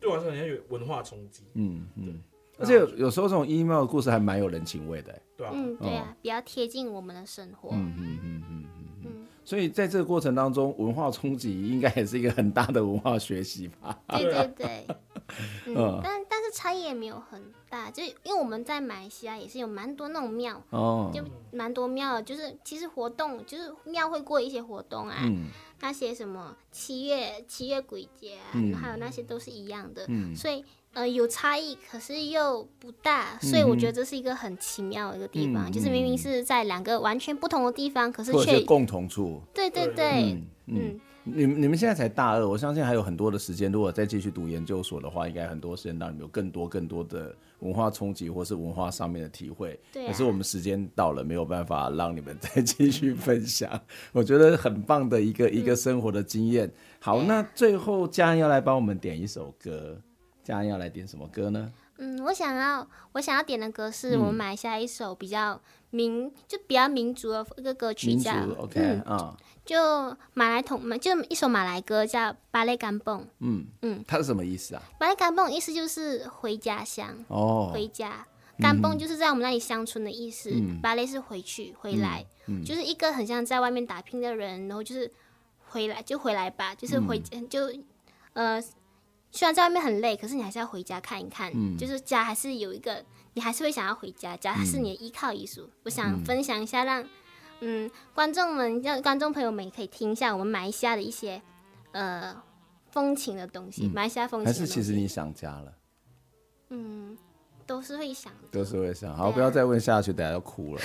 [0.00, 2.22] 对我来说好像有文化冲击，嗯嗯。
[2.56, 7.70] 对而且有，有时候这种阴庙的故事还蛮有人情味的，对啊，嗯，对啊，比较贴近我们的生活。
[7.72, 8.63] 嗯嗯嗯嗯嗯。
[9.44, 13.98] 所以在这个过程当中，文化冲击应该也是一个很大的文化学习吧？
[14.08, 14.86] 对对对。
[15.66, 25.16] 嗯， 但但是差异也没有很大，就因为我们在马来西亚也是有蛮多那种庙，哦，就蛮多庙，就是其实活动就是庙会过一些活动啊，
[25.80, 30.64] 那些什么七月七月鬼节啊，还有那些都是一样的，所以。
[30.94, 39.42] 呃，有差异，可是又不大，所以我觉得这是一个很奇妙的一个地方，嗯、就是明明是在两个完全不同的地方，可是却共同处。
[39.52, 40.32] 对对对，
[40.66, 43.70] 嗯，嗯，你你们现在才大二，我相信还有很多的时间。
[43.72, 49.78] 如果再继续读研究所的话，应该很多时间让你们有更多更多的文化冲击，或是文化上面的体会。
[49.92, 50.08] 对啊。
[50.08, 53.80] 可是我们时间到了，没有办法让你们 再继续分享。
[54.12, 56.70] 我觉得很棒的一个一个生活的经验。
[57.00, 59.98] 好，那最后家人要来帮我们点一首歌，
[60.44, 61.72] 家人要来点什么歌呢？
[61.96, 73.20] 嗯，我想要我想要点的歌是我们马来西亚一首比较民、嗯、就比较民族的一个歌曲叫，叫 OK 啊、嗯，就马来同就一首马来歌叫《巴雷甘蹦》。
[73.38, 74.82] 嗯嗯，它是什么意思啊？
[74.98, 78.26] 巴雷甘蹦意思就是回家乡哦，回家。
[78.58, 82.26] 甘蹦就是在我们那里乡村的意思，嗯、巴雷是回去回来、
[82.66, 85.08] 就是一个很像在外面打拼的人，然后就是
[85.68, 87.72] 回来就回来吧，就是回、嗯、就
[88.32, 88.60] 呃。
[89.34, 95.70] 虽然在外面很累，可是你还是要回家看一看，嗯、就是家还是有一个，你还是会想要回家，家是你的依靠艺术、嗯。
[95.82, 97.10] 我想分享一下让，让
[97.60, 101.42] 嗯观众们、让观众朋友们也可以听一下我们马来西亚的一些
[101.90, 102.40] 呃
[102.90, 104.46] 风情的东西，马来西亚风情。
[104.46, 105.74] 还是其实你想家了？
[106.68, 107.18] 嗯，
[107.66, 109.14] 都是会想，都是会想。
[109.16, 110.82] 好，不要再问下去，等下要哭了。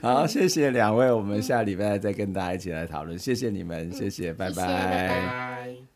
[0.02, 3.18] 好，谢谢两位，我们下礼拜再跟大家一起来讨论。
[3.18, 4.54] 谢谢你们，谢谢，拜拜。
[4.54, 5.89] 谢谢拜拜。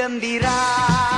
[0.00, 1.09] Gembira.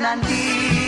[0.00, 0.79] Nanti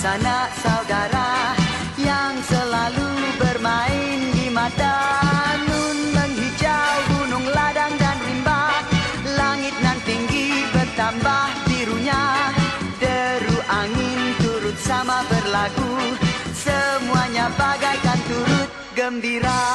[0.00, 1.52] sanak saudara
[2.00, 4.96] yang selalu bermain di mata.
[5.68, 8.80] Nun menghijau gunung ladang dan rimba.
[9.36, 12.24] Langit nan tinggi bertambah birunya
[12.96, 16.16] Deru angin turut sama berlagu
[16.56, 19.69] Semuanya bagaikan turut gembira